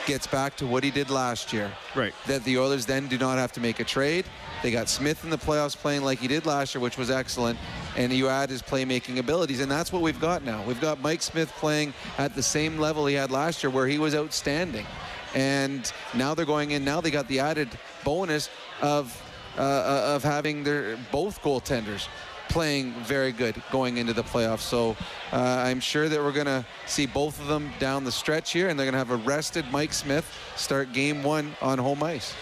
[0.08, 1.72] gets back to what he did last year.
[1.94, 2.14] Right.
[2.26, 4.26] That the Oilers then do not have to make a trade.
[4.64, 7.60] They got Smith in the playoffs playing like he did last year, which was excellent.
[7.96, 10.64] And you add his playmaking abilities, and that's what we've got now.
[10.64, 14.00] We've got Mike Smith playing at the same level he had last year, where he
[14.00, 14.86] was outstanding.
[15.36, 16.84] And now they're going in.
[16.84, 17.70] Now they got the added
[18.04, 18.50] bonus
[18.82, 19.22] of
[19.58, 22.08] uh, of having their both goaltenders
[22.50, 24.60] playing very good going into the playoffs.
[24.62, 24.96] So
[25.32, 28.70] uh, I'm sure that we're going to see both of them down the stretch here,
[28.70, 32.34] and they're going to have a rested Mike Smith start game one on home ice.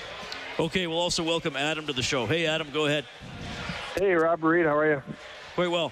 [0.60, 2.26] okay, we'll also welcome Adam to the show.
[2.26, 3.06] Hey, Adam, go ahead.
[3.96, 5.04] Hey, Rob Reid, how are you?
[5.56, 5.92] Quite well.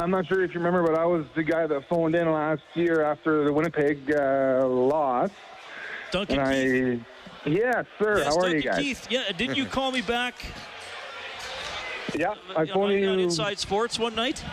[0.00, 2.62] I'm not sure if you remember, but I was the guy that phoned in last
[2.74, 5.30] year after the Winnipeg uh, loss.
[6.10, 8.18] Duncan and I, Yes, sir.
[8.18, 8.78] Yes, how are Duncan you guys?
[8.78, 9.06] Keith.
[9.10, 10.34] Yeah, didn't you call me back?
[12.14, 13.08] Yeah, I on, phoned you.
[13.08, 14.44] on Inside Sports one night?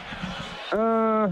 [0.71, 1.31] Uh,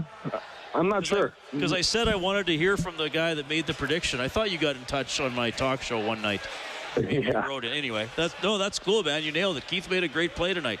[0.74, 1.32] I'm not sure.
[1.52, 4.20] Because I said I wanted to hear from the guy that made the prediction.
[4.20, 6.40] I thought you got in touch on my talk show one night.
[6.96, 7.42] Maybe Yeah.
[7.42, 8.08] you wrote it anyway.
[8.16, 9.22] That's no, that's cool, man.
[9.22, 9.66] You nailed it.
[9.66, 10.80] Keith made a great play tonight.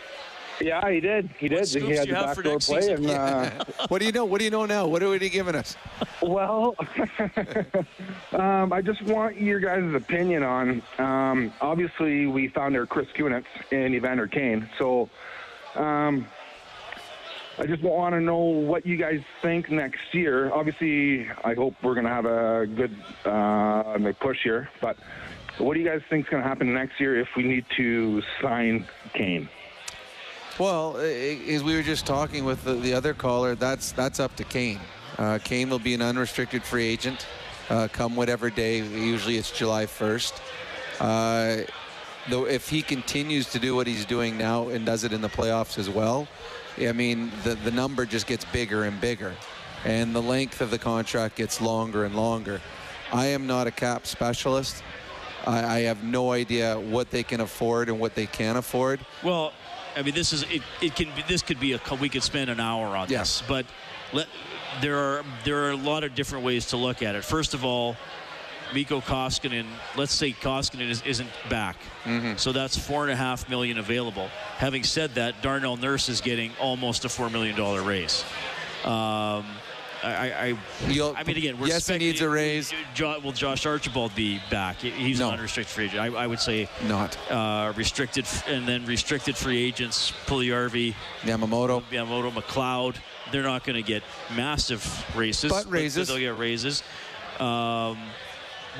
[0.60, 1.30] Yeah, he did.
[1.38, 1.68] He did.
[1.68, 4.24] he had the backdoor play, and uh, what do you know?
[4.24, 4.86] What do you know now?
[4.86, 5.76] What are he giving us?
[6.22, 6.74] Well,
[8.32, 10.82] um, I just want your guys' opinion on.
[10.98, 14.68] Um, obviously, we found our Chris Kunitz and Evander Kane.
[14.78, 15.08] So,
[15.76, 16.26] um,
[17.58, 20.52] I just want to know what you guys think next year.
[20.52, 24.68] Obviously, I hope we're going to have a good uh, push here.
[24.80, 24.96] But
[25.58, 28.22] what do you guys think is going to happen next year if we need to
[28.40, 29.48] sign Kane?
[30.58, 34.44] Well, as we were just talking with the, the other caller, that's that's up to
[34.44, 34.80] Kane.
[35.16, 37.26] Uh, Kane will be an unrestricted free agent
[37.70, 38.78] uh, come whatever day.
[38.78, 40.32] Usually it's July 1st.
[40.98, 41.56] Uh,
[42.28, 45.28] though if he continues to do what he's doing now and does it in the
[45.28, 46.26] playoffs as well,
[46.76, 49.34] I mean the the number just gets bigger and bigger,
[49.84, 52.60] and the length of the contract gets longer and longer.
[53.12, 54.82] I am not a cap specialist.
[55.46, 59.00] I, I have no idea what they can afford and what they can't afford.
[59.22, 59.52] Well,
[59.98, 60.62] I mean, this is it.
[60.80, 61.22] It can be.
[61.26, 61.80] This could be a.
[62.00, 63.66] We could spend an hour on this, but
[64.12, 64.28] let,
[64.80, 67.24] there are there are a lot of different ways to look at it.
[67.24, 67.96] First of all,
[68.72, 69.66] Mikko Koskinen.
[69.96, 71.76] Let's say Koskinen is, isn't back,
[72.38, 74.28] so that's four and a half million available.
[74.58, 78.24] Having said that, Darnell Nurse is getting almost a four million dollar raise.
[78.84, 79.46] Um,
[80.02, 82.72] I, I, I mean, again, we're yes, he needs a raise.
[83.00, 84.76] Will Josh Archibald be back?
[84.76, 86.00] He's an unrestricted free agent.
[86.00, 90.12] I, I would say not uh, restricted, and then restricted free agents.
[90.26, 92.96] Puljujarvi, Yamamoto, Yamamoto, McLeod.
[93.32, 94.02] They're not going to get
[94.36, 94.82] massive
[95.16, 96.08] raises, But raises.
[96.08, 96.82] they'll get raises.
[97.40, 97.98] Um,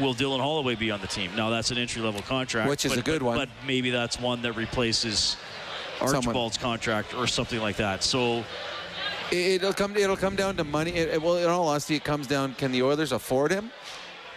[0.00, 1.34] will Dylan Holloway be on the team?
[1.36, 3.36] Now that's an entry level contract, Which is but- a good but- one.
[3.38, 5.36] But maybe that's one that replaces
[5.98, 6.16] Someone.
[6.16, 8.04] Archibald's contract or something like that.
[8.04, 8.44] So
[9.30, 9.96] It'll come.
[9.96, 10.92] It'll come down to money.
[10.92, 13.70] It, it- well, in all honesty, it comes down: can the Oilers afford him?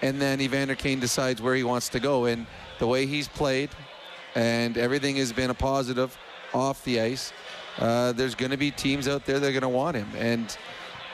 [0.02, 2.26] And then Evander Kane decides where he wants to go.
[2.26, 2.48] And
[2.80, 3.70] the way he's played,
[4.36, 6.18] and everything has been a positive
[6.54, 7.32] off the ice.
[7.78, 10.08] Uh, there's going to be teams out there that are going to want him.
[10.18, 10.58] And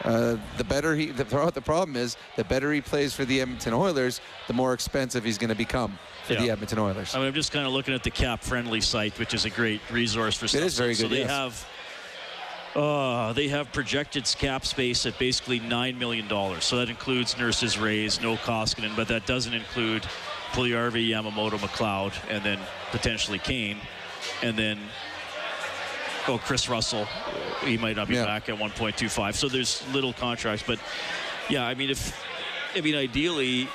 [0.04, 1.24] uh, the better he, the,
[1.54, 5.38] the problem is, the better he plays for the Edmonton Oilers, the more expensive he's
[5.38, 7.14] going to become for the Edmonton Oilers.
[7.14, 9.50] I mean, I'm just kind of looking at the cap friendly site, which is a
[9.50, 10.62] great resource for stuff.
[10.64, 10.98] is very good.
[10.98, 11.64] So good, they have
[12.78, 16.64] uh, they have projected cap space at basically nine million dollars.
[16.64, 20.04] So that includes Nurse's raise, no Koskinen, but that doesn't include
[20.52, 22.60] Puljujarvi, Yamamoto, McLeod, and then
[22.92, 23.78] potentially Kane,
[24.44, 24.80] and then
[26.28, 27.08] oh Kris Russell,
[27.64, 29.34] he might not be back at 1.25.
[29.34, 30.80] So there's little contracts, but
[31.50, 32.16] yeah, I mean if
[32.76, 33.68] I mean ideally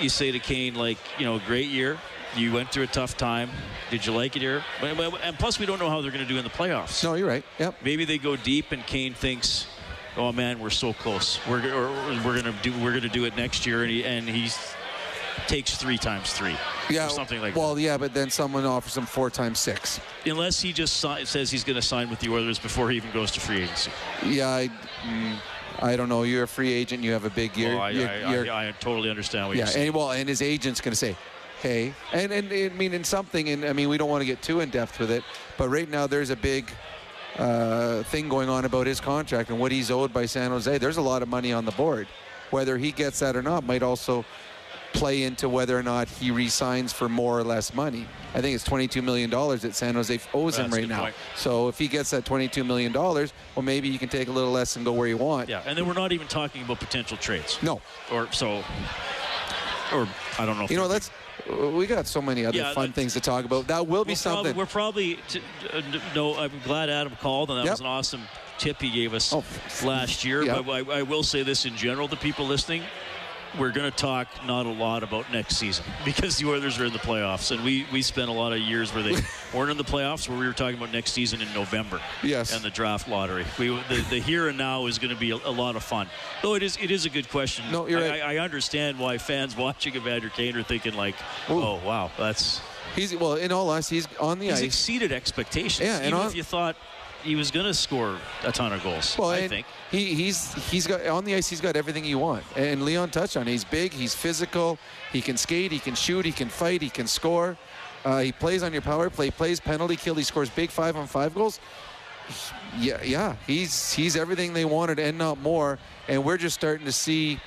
[0.00, 1.98] you say to Kane like you know great year.
[2.36, 3.50] You went through a tough time.
[3.90, 4.62] Did you like it here?
[4.82, 7.02] And plus, we don't know how they're going to do in the playoffs.
[7.02, 7.44] No, you're right.
[7.58, 7.76] Yep.
[7.84, 9.66] Maybe they go deep, and Kane thinks,
[10.16, 11.40] "Oh man, we're so close.
[11.48, 11.88] We're or
[12.24, 14.48] we're going to do we're going to do it next year," and he and he
[15.48, 16.54] takes three times three,
[16.90, 19.98] Yeah, or something like well, yeah, but then someone offers him four times six.
[20.26, 23.10] Unless he just si- says he's going to sign with the Oilers before he even
[23.10, 23.90] goes to free agency.
[24.24, 24.68] Yeah, I,
[25.08, 25.36] mm,
[25.80, 26.24] I don't know.
[26.24, 27.02] You're a free agent.
[27.02, 27.74] You have a big year.
[27.74, 29.86] Oh, I, You're- I, I, I totally understand what yeah, you're saying.
[29.88, 31.16] and well, and his agent's going to say,
[31.60, 34.42] "Hey," and and I mean, in something, and I mean, we don't want to get
[34.42, 35.24] too in depth with it,
[35.56, 36.70] but right now there's a big
[37.38, 40.78] uh, thing going on about his contract and what he's owed by San Jose.
[40.78, 42.08] There's a lot of money on the board.
[42.50, 44.24] Whether he gets that or not might also
[44.92, 48.06] play into whether or not he resigns for more or less money.
[48.34, 51.02] I think it's $22 million that San Jose owes him right now.
[51.02, 51.14] point.
[51.36, 53.28] So if he gets that $22 million, well,
[53.62, 55.48] maybe you can take a little less and go where you want.
[55.48, 57.58] Yeah, and then we're not even talking about potential trades.
[57.62, 57.80] No.
[58.12, 58.64] Or so,
[59.92, 60.08] or
[60.38, 60.64] I don't know.
[60.64, 61.10] If You know, let's.
[61.50, 63.66] We got so many other Yeah, fun things to talk about.
[63.68, 64.54] That will be We're something.
[64.54, 65.42] Probably, we're probably t-
[65.72, 65.82] uh,
[66.14, 66.36] no.
[66.36, 67.72] I'm glad Adam called, and that Yep.
[67.72, 68.22] was an awesome
[68.58, 69.42] tip he gave us Oh,
[69.84, 70.42] last year.
[70.44, 70.66] Yep.
[70.66, 72.82] But I, I will say this in general to people listening:
[73.58, 76.92] we're going to talk not a lot about next season because the Oilers are in
[76.92, 79.16] the playoffs, and we we spent a lot of years where they
[79.54, 82.00] weren't in the playoffs, where we were talking about next season in November.
[82.22, 82.54] Yes.
[82.54, 83.44] And the draft lottery.
[83.58, 86.08] We the, the here and now is going to be a, a lot of fun.
[86.42, 87.64] Though it is it is a good question.
[87.70, 88.22] No, you're I, right.
[88.22, 91.14] I, I understand why fans watching Evander Kane are thinking like,
[91.48, 92.60] oh wow, that's.
[92.96, 94.62] He's well, in all honesty, he's on the He's ice.
[94.62, 95.86] exceeded expectations.
[95.86, 96.76] Yeah, and even on- if you thought
[97.22, 99.66] he was going to score a ton of goals, Well, I think.
[99.90, 101.48] he, he's he's got on the ice.
[101.48, 102.44] He's got everything you want.
[102.56, 103.46] And Leon touched on.
[103.48, 103.50] it.
[103.50, 103.92] He's big.
[103.92, 104.78] He's physical.
[105.12, 105.72] He can skate.
[105.72, 106.24] He can shoot.
[106.24, 106.82] He can fight.
[106.82, 107.56] He can score.
[108.04, 109.26] Uh, he plays on your power play.
[109.26, 110.14] He plays penalty kill.
[110.14, 111.60] He scores big five on five goals.
[112.78, 113.36] Yeah, yeah.
[113.46, 115.78] He's he's everything they wanted and not more.
[116.08, 117.40] And we're just starting to see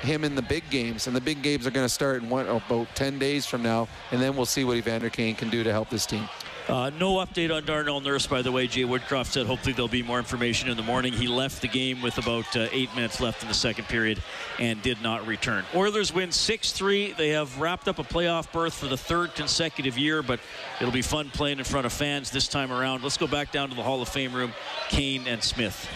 [0.00, 1.08] him in the big games.
[1.08, 3.88] And the big games are going to start in one, about 10 days from now.
[4.12, 6.28] And then we'll see what Evander Kane can do to help this team.
[6.68, 8.66] Uh, no update on Darnell Nurse, by the way.
[8.66, 11.14] Jay Woodcroft said hopefully there'll be more information in the morning.
[11.14, 14.22] He left the game with about uh, eight minutes left in the second period
[14.58, 15.64] and did not return.
[15.74, 17.12] Oilers win 6 3.
[17.12, 20.40] They have wrapped up a playoff berth for the third consecutive year, but
[20.78, 23.02] it'll be fun playing in front of fans this time around.
[23.02, 24.52] Let's go back down to the Hall of Fame room.
[24.90, 25.88] Kane and Smith.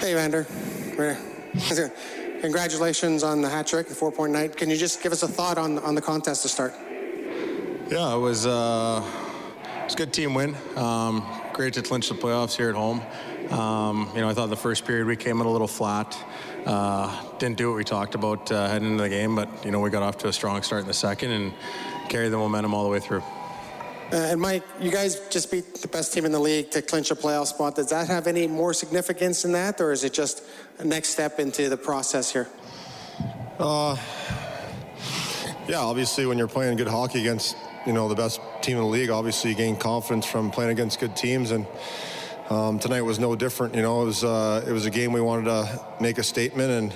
[0.00, 0.46] Hey, Vander.
[2.42, 4.58] Congratulations on the hat trick, the four point night.
[4.58, 6.74] Can you just give us a thought on, on the contest to start?
[7.88, 9.02] Yeah, it was, uh,
[9.86, 10.56] it was a good team win.
[10.74, 13.00] Um, great to clinch the playoffs here at home.
[13.52, 16.18] Um, you know, I thought the first period we came in a little flat.
[16.64, 19.78] Uh, didn't do what we talked about uh, heading into the game, but you know
[19.78, 21.54] we got off to a strong start in the second and
[22.08, 23.20] carried the momentum all the way through.
[24.12, 27.12] Uh, and Mike, you guys just beat the best team in the league to clinch
[27.12, 27.76] a playoff spot.
[27.76, 30.42] Does that have any more significance in that, or is it just
[30.80, 32.48] a next step into the process here?
[33.60, 33.96] Uh,
[35.68, 37.56] yeah, obviously, when you're playing good hockey against
[37.86, 40.98] you know the best team in the league, obviously you gain confidence from playing against
[40.98, 41.64] good teams, and
[42.50, 43.76] um, tonight was no different.
[43.76, 46.70] You know, it was uh, it was a game we wanted to make a statement
[46.70, 46.94] and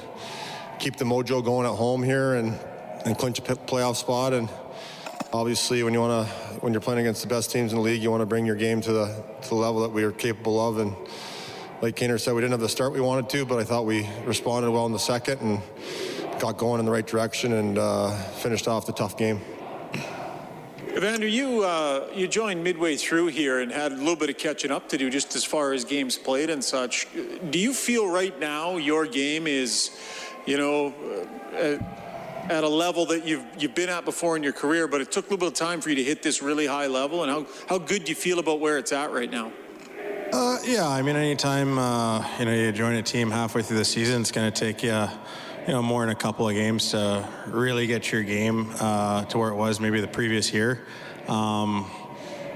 [0.81, 2.59] keep the mojo going at home here and
[3.05, 4.49] and clinch a playoff spot and
[5.33, 8.03] obviously when you want to when you're playing against the best teams in the league
[8.03, 10.61] you want to bring your game to the to the level that we are capable
[10.61, 10.95] of and
[11.81, 14.09] like Kaner said we didn't have the start we wanted to but I thought we
[14.25, 15.63] responded well in the second and
[16.41, 18.11] got going in the right direction and uh,
[18.43, 19.41] finished off the tough game
[20.97, 24.73] Evander, you uh, you joined midway through here and had a little bit of catching
[24.73, 27.07] up to do just as far as games played and such.
[27.51, 29.97] Do you feel right now your game is,
[30.47, 30.93] you know,
[31.55, 31.79] uh,
[32.53, 35.27] at a level that you've you've been at before in your career, but it took
[35.27, 37.23] a little bit of time for you to hit this really high level.
[37.23, 39.53] And how how good do you feel about where it's at right now?
[40.33, 43.85] Uh, yeah, I mean, anytime uh, you know you join a team halfway through the
[43.85, 45.09] season, it's going to take you,
[45.67, 49.39] you know, more than a couple of games to really get your game uh, to
[49.39, 50.87] where it was maybe the previous year.
[51.29, 51.91] Um,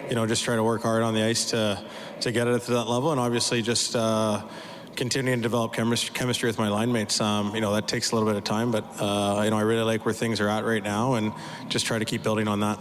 [0.09, 1.83] you know, just try to work hard on the ice to
[2.21, 4.43] to get it to that level, and obviously just uh,
[4.97, 7.21] continuing to develop chemistry, chemistry with my line mates.
[7.21, 9.63] Um, you know, that takes a little bit of time, but uh, you know, I
[9.63, 11.33] really like where things are at right now, and
[11.69, 12.79] just try to keep building on that.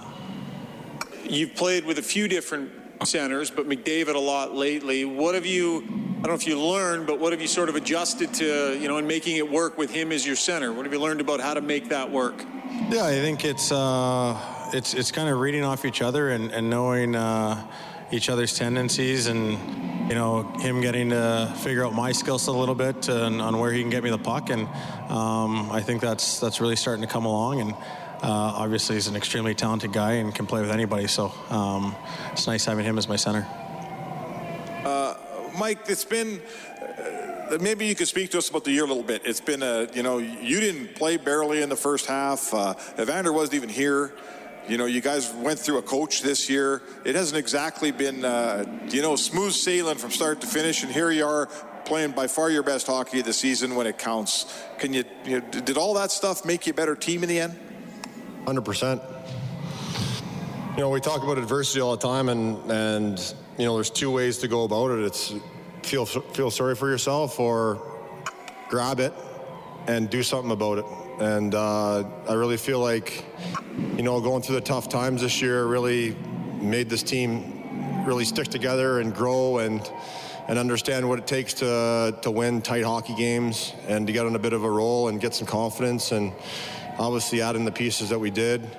[1.23, 2.71] You've played with a few different
[3.05, 5.05] centers, but McDavid a lot lately.
[5.05, 5.77] What have you?
[5.77, 8.87] I don't know if you learned, but what have you sort of adjusted to, you
[8.87, 10.71] know, in making it work with him as your center?
[10.71, 12.45] What have you learned about how to make that work?
[12.89, 14.39] Yeah, I think it's uh,
[14.73, 17.69] it's it's kind of reading off each other and, and knowing uh,
[18.11, 19.51] each other's tendencies and
[20.09, 23.59] you know him getting to figure out my skill set a little bit and, on
[23.59, 24.67] where he can get me the puck and
[25.09, 27.75] um, I think that's that's really starting to come along and
[28.31, 31.95] obviously he's an extremely talented guy and can play with anybody so um,
[32.31, 33.45] it's nice having him as my center.
[34.85, 35.15] Uh,
[35.57, 36.41] Mike, it's been
[37.53, 39.21] uh, maybe you could speak to us about the year a little bit.
[39.25, 42.53] It's been a, you know, you didn't play barely in the first half.
[42.53, 44.13] Uh, Evander wasn't even here.
[44.67, 46.81] You know, you guys went through a coach this year.
[47.03, 51.11] It hasn't exactly been, uh, you know, smooth sailing from start to finish, and here
[51.11, 51.47] you are
[51.83, 54.63] playing by far your best hockey of the season when it counts.
[54.79, 57.41] Can you, you know, did all that stuff make you a better team in the
[57.41, 57.59] end?
[58.45, 59.01] 100%.
[60.75, 64.09] You know, we talk about adversity all the time, and and you know, there's two
[64.11, 65.05] ways to go about it.
[65.05, 65.33] It's
[65.83, 67.81] feel feel sorry for yourself or
[68.69, 69.13] grab it
[69.87, 70.85] and do something about it.
[71.19, 73.23] And uh, I really feel like,
[73.95, 76.15] you know, going through the tough times this year really
[76.59, 79.89] made this team really stick together and grow and
[80.47, 84.35] and understand what it takes to to win tight hockey games and to get on
[84.35, 86.33] a bit of a roll and get some confidence and
[86.97, 88.69] obviously adding the pieces that we did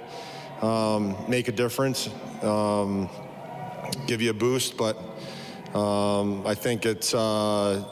[0.62, 2.08] um, make a difference,
[2.42, 3.08] um,
[4.06, 4.76] give you a boost.
[4.76, 4.96] But
[5.74, 7.84] um, I think it's uh,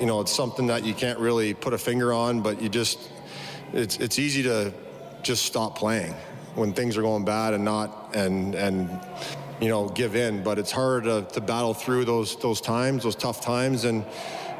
[0.00, 3.10] you know it's something that you can't really put a finger on, but you just
[3.72, 4.72] it's it's easy to
[5.22, 6.14] just stop playing
[6.54, 9.00] when things are going bad and not and and
[9.60, 10.42] you know give in.
[10.42, 14.04] But it's hard to, to battle through those those times, those tough times, and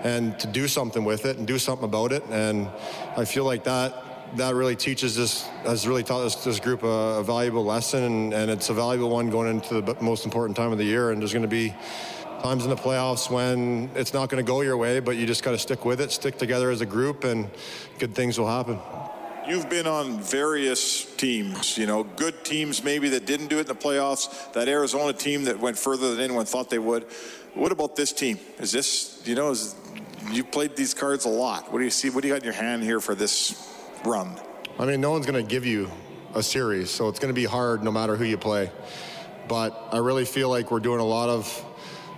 [0.05, 2.23] and to do something with it and do something about it.
[2.31, 2.69] And
[3.17, 4.04] I feel like that
[4.37, 8.35] that really teaches this has really taught us this group a, a valuable lesson, and,
[8.35, 11.11] and it's a valuable one going into the most important time of the year.
[11.11, 11.75] And there's going to be
[12.43, 15.43] times in the playoffs when it's not going to go your way, but you just
[15.43, 17.49] got to stick with it, stick together as a group, and
[17.99, 18.79] good things will happen.
[19.47, 23.67] You've been on various teams, you know, good teams maybe that didn't do it in
[23.67, 27.05] the playoffs, that Arizona team that went further than anyone thought they would.
[27.53, 28.39] What about this team?
[28.59, 29.75] Is this, you know, is,
[30.31, 31.71] you played these cards a lot.
[31.73, 32.11] What do you see?
[32.11, 33.74] What do you got in your hand here for this
[34.07, 34.39] run?
[34.79, 35.91] I mean, no one's going to give you
[36.35, 38.71] a series, so it's going to be hard no matter who you play.
[39.49, 41.65] But I really feel like we're doing a lot of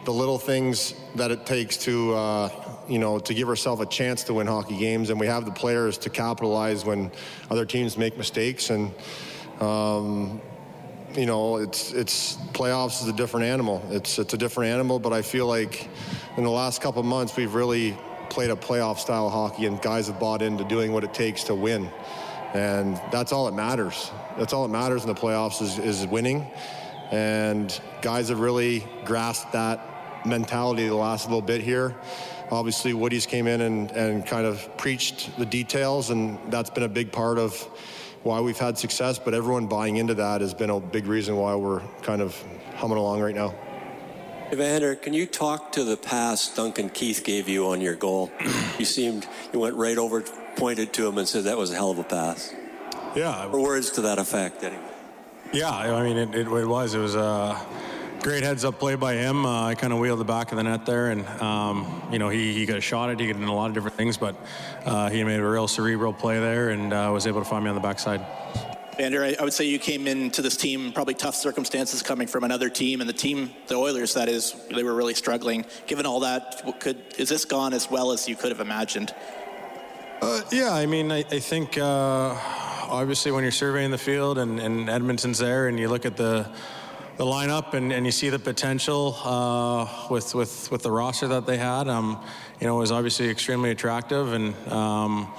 [0.04, 2.48] the little things that it takes to, uh,
[2.88, 5.50] you know, to give ourselves a chance to win hockey games, and we have the
[5.50, 7.10] players to capitalize when
[7.50, 8.70] other teams make mistakes.
[8.70, 8.94] And
[9.60, 10.40] um,
[11.14, 13.82] you know, it's it's playoffs is a different animal.
[13.90, 15.88] It's it's a different animal, but I feel like
[16.36, 17.96] in the last couple months we've really
[18.30, 21.54] played a playoff style hockey, and guys have bought into doing what it takes to
[21.54, 21.90] win,
[22.54, 24.10] and that's all that matters.
[24.38, 26.46] That's all that matters in the playoffs is, is winning,
[27.10, 31.94] and guys have really grasped that mentality the last little bit here.
[32.50, 36.88] Obviously, Woody's came in and, and kind of preached the details, and that's been a
[36.88, 37.56] big part of
[38.22, 39.18] why we've had success.
[39.18, 42.40] But everyone buying into that has been a big reason why we're kind of
[42.76, 43.54] humming along right now.
[44.52, 48.30] Evander, can you talk to the pass Duncan Keith gave you on your goal?
[48.78, 50.22] you seemed, you went right over,
[50.54, 52.54] pointed to him, and said that was a hell of a pass.
[53.16, 53.48] Yeah.
[53.48, 54.82] Or words to that effect, anyway.
[55.52, 56.94] Yeah, I mean, it, it, it was.
[56.94, 57.60] It was a
[58.20, 59.44] great heads up play by him.
[59.44, 62.28] Uh, I kind of wheeled the back of the net there, and, um, you know,
[62.28, 63.20] he, he got a shot at it.
[63.20, 64.36] He got in a lot of different things, but
[64.84, 67.70] uh, he made a real cerebral play there and uh, was able to find me
[67.70, 68.24] on the backside.
[68.96, 72.44] Vander, I, I would say you came into this team probably tough circumstances coming from
[72.44, 75.66] another team, and the team, the Oilers, that is, they were really struggling.
[75.86, 79.14] Given all that, could is this gone as well as you could have imagined?
[80.22, 82.34] Uh, yeah, I mean, I, I think uh,
[82.88, 86.48] obviously when you're surveying the field and, and, Edmonton's there, and you look at the
[87.18, 91.46] the lineup and, and you see the potential uh, with with with the roster that
[91.46, 92.22] they had, um,
[92.60, 94.54] you know, it was obviously extremely attractive and.
[94.68, 95.32] Um,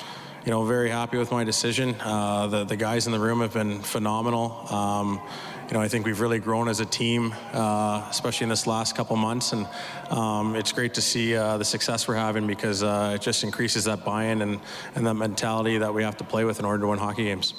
[0.45, 1.95] you know, very happy with my decision.
[1.99, 4.65] Uh, the, the guys in the room have been phenomenal.
[4.73, 5.21] Um,
[5.67, 8.95] you know, I think we've really grown as a team, uh, especially in this last
[8.95, 9.67] couple months, and
[10.09, 13.83] um, it's great to see uh, the success we're having because uh, it just increases
[13.83, 14.61] that buy-in and,
[14.95, 17.53] and that mentality that we have to play with in order to win hockey games.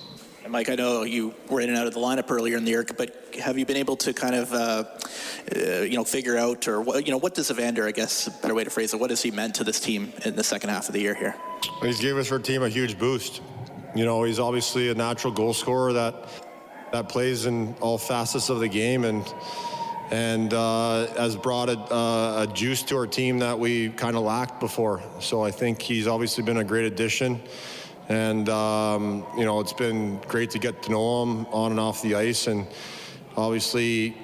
[0.48, 2.70] And Mike, I know you were in and out of the lineup earlier in the
[2.70, 4.84] year, but have you been able to kind of, uh,
[5.54, 8.54] uh, you know, figure out, or what, you know, what does Evander, I guess, better
[8.54, 10.88] way to phrase it, what has he meant to this team in the second half
[10.88, 11.34] of the year here?
[11.82, 13.42] He's given us our team a huge boost.
[13.94, 16.30] You know, he's obviously a natural goal scorer that
[16.92, 19.30] that plays in all facets of the game, and
[20.10, 24.22] and uh, has brought a, uh, a juice to our team that we kind of
[24.22, 25.02] lacked before.
[25.20, 27.42] So I think he's obviously been a great addition.
[28.08, 32.00] And, um, you know, it's been great to get to know him on and off
[32.00, 32.46] the ice.
[32.46, 32.66] And
[33.36, 34.16] obviously,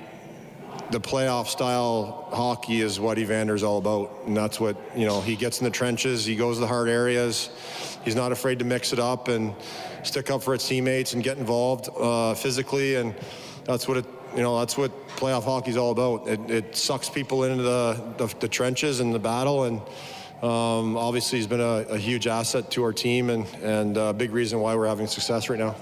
[0.91, 4.11] the playoff style hockey is what Evander's all about.
[4.27, 6.89] And that's what, you know, he gets in the trenches, he goes to the hard
[6.89, 7.51] areas,
[8.05, 9.55] he's not afraid to mix it up and
[10.03, 12.97] stick up for his teammates and get involved uh, physically.
[12.97, 13.15] And
[13.65, 16.27] that's what it, you know, that's what playoff hockey is all about.
[16.27, 19.65] It, it sucks people into the, the, the trenches and the battle.
[19.65, 19.83] And,
[20.45, 24.31] um, obviously, he's been a, a, huge asset to our team and, and a big
[24.31, 25.75] reason why we're having success right now.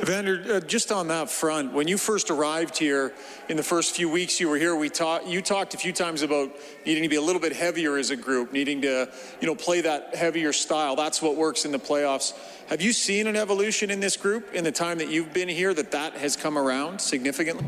[0.00, 3.12] Evander, uh, just on that front, when you first arrived here
[3.48, 5.26] in the first few weeks you were here, we talked.
[5.26, 6.52] You talked a few times about
[6.86, 9.10] needing to be a little bit heavier as a group, needing to,
[9.40, 10.94] you know, play that heavier style.
[10.94, 12.32] That's what works in the playoffs.
[12.68, 15.74] Have you seen an evolution in this group in the time that you've been here
[15.74, 17.66] that that has come around significantly?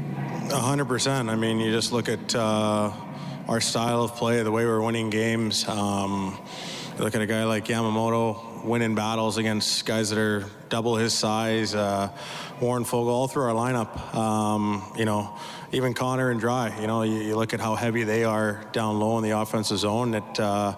[0.53, 1.29] Hundred percent.
[1.31, 2.33] I mean, you just look at.
[2.33, 2.93] Uh
[3.49, 5.69] our style of play, the way we're winning games.
[5.69, 6.39] Um,
[6.99, 11.75] look at a guy like Yamamoto winning battles against guys that are double his size.
[11.75, 12.11] Uh,
[12.61, 14.15] Warren Foegele all through our lineup.
[14.15, 15.37] Um, you know,
[15.71, 16.81] even Connor and Drai.
[16.81, 19.79] You know, you, you, look at how heavy they are down low in the offensive
[19.79, 20.15] zone.
[20.15, 20.77] It uh,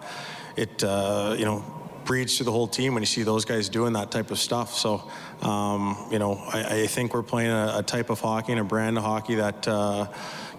[0.56, 1.64] it uh, you know
[2.04, 4.74] breeds through the whole team when you see those guys doing that type of stuff.
[4.74, 5.10] So,
[5.42, 8.64] um, you know, I, I, think we're playing a, a, type of hockey and a
[8.64, 10.06] brand of hockey that uh,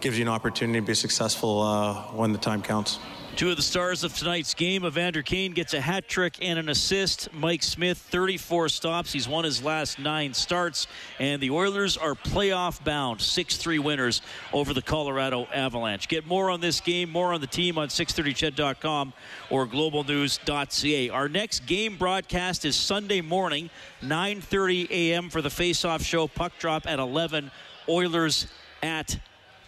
[0.02, 3.00] gives you an opportunity to be successful uh, when the time counts.
[3.40, 6.68] Two of the stars of tonight's game, Evander Kane gets a hat trick and an
[6.68, 7.32] assist.
[7.34, 9.14] Mike Smith, 34 stops.
[9.14, 10.88] He's won his last nine starts.
[11.20, 14.22] And the Oilers are playoff bound, 6 3 winners
[14.52, 16.10] over the Colorado Avalanche.
[16.10, 19.14] Get more on this game, more on the team on 630ched.com
[19.50, 21.10] or globalnews.ca.
[21.10, 23.70] Our next game broadcast is Sunday morning,
[24.02, 25.30] 9.30 a.m.
[25.30, 26.28] for the face-off show.
[26.28, 27.52] Puck drop at 11.
[27.88, 28.48] Oilers
[28.84, 29.18] at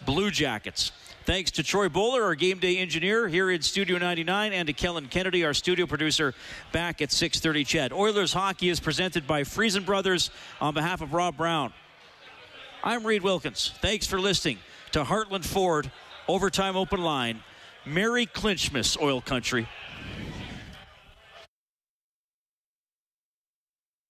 [0.04, 0.92] Blue Jackets.
[1.24, 5.06] Thanks to Troy Bowler, our game day engineer here in Studio 99, and to Kellen
[5.06, 6.34] Kennedy, our studio producer
[6.72, 7.64] back at 6:30.
[7.64, 10.30] CHED Oilers hockey is presented by Friesen Brothers
[10.60, 11.72] on behalf of Rob Brown.
[12.82, 13.72] I'm Reid Wilkins.
[13.80, 14.58] Thanks for listening
[14.90, 15.90] to Heartland Ford
[16.26, 17.42] Overtime Open Line.
[17.84, 19.68] Merry Clinchmas, Oil Country.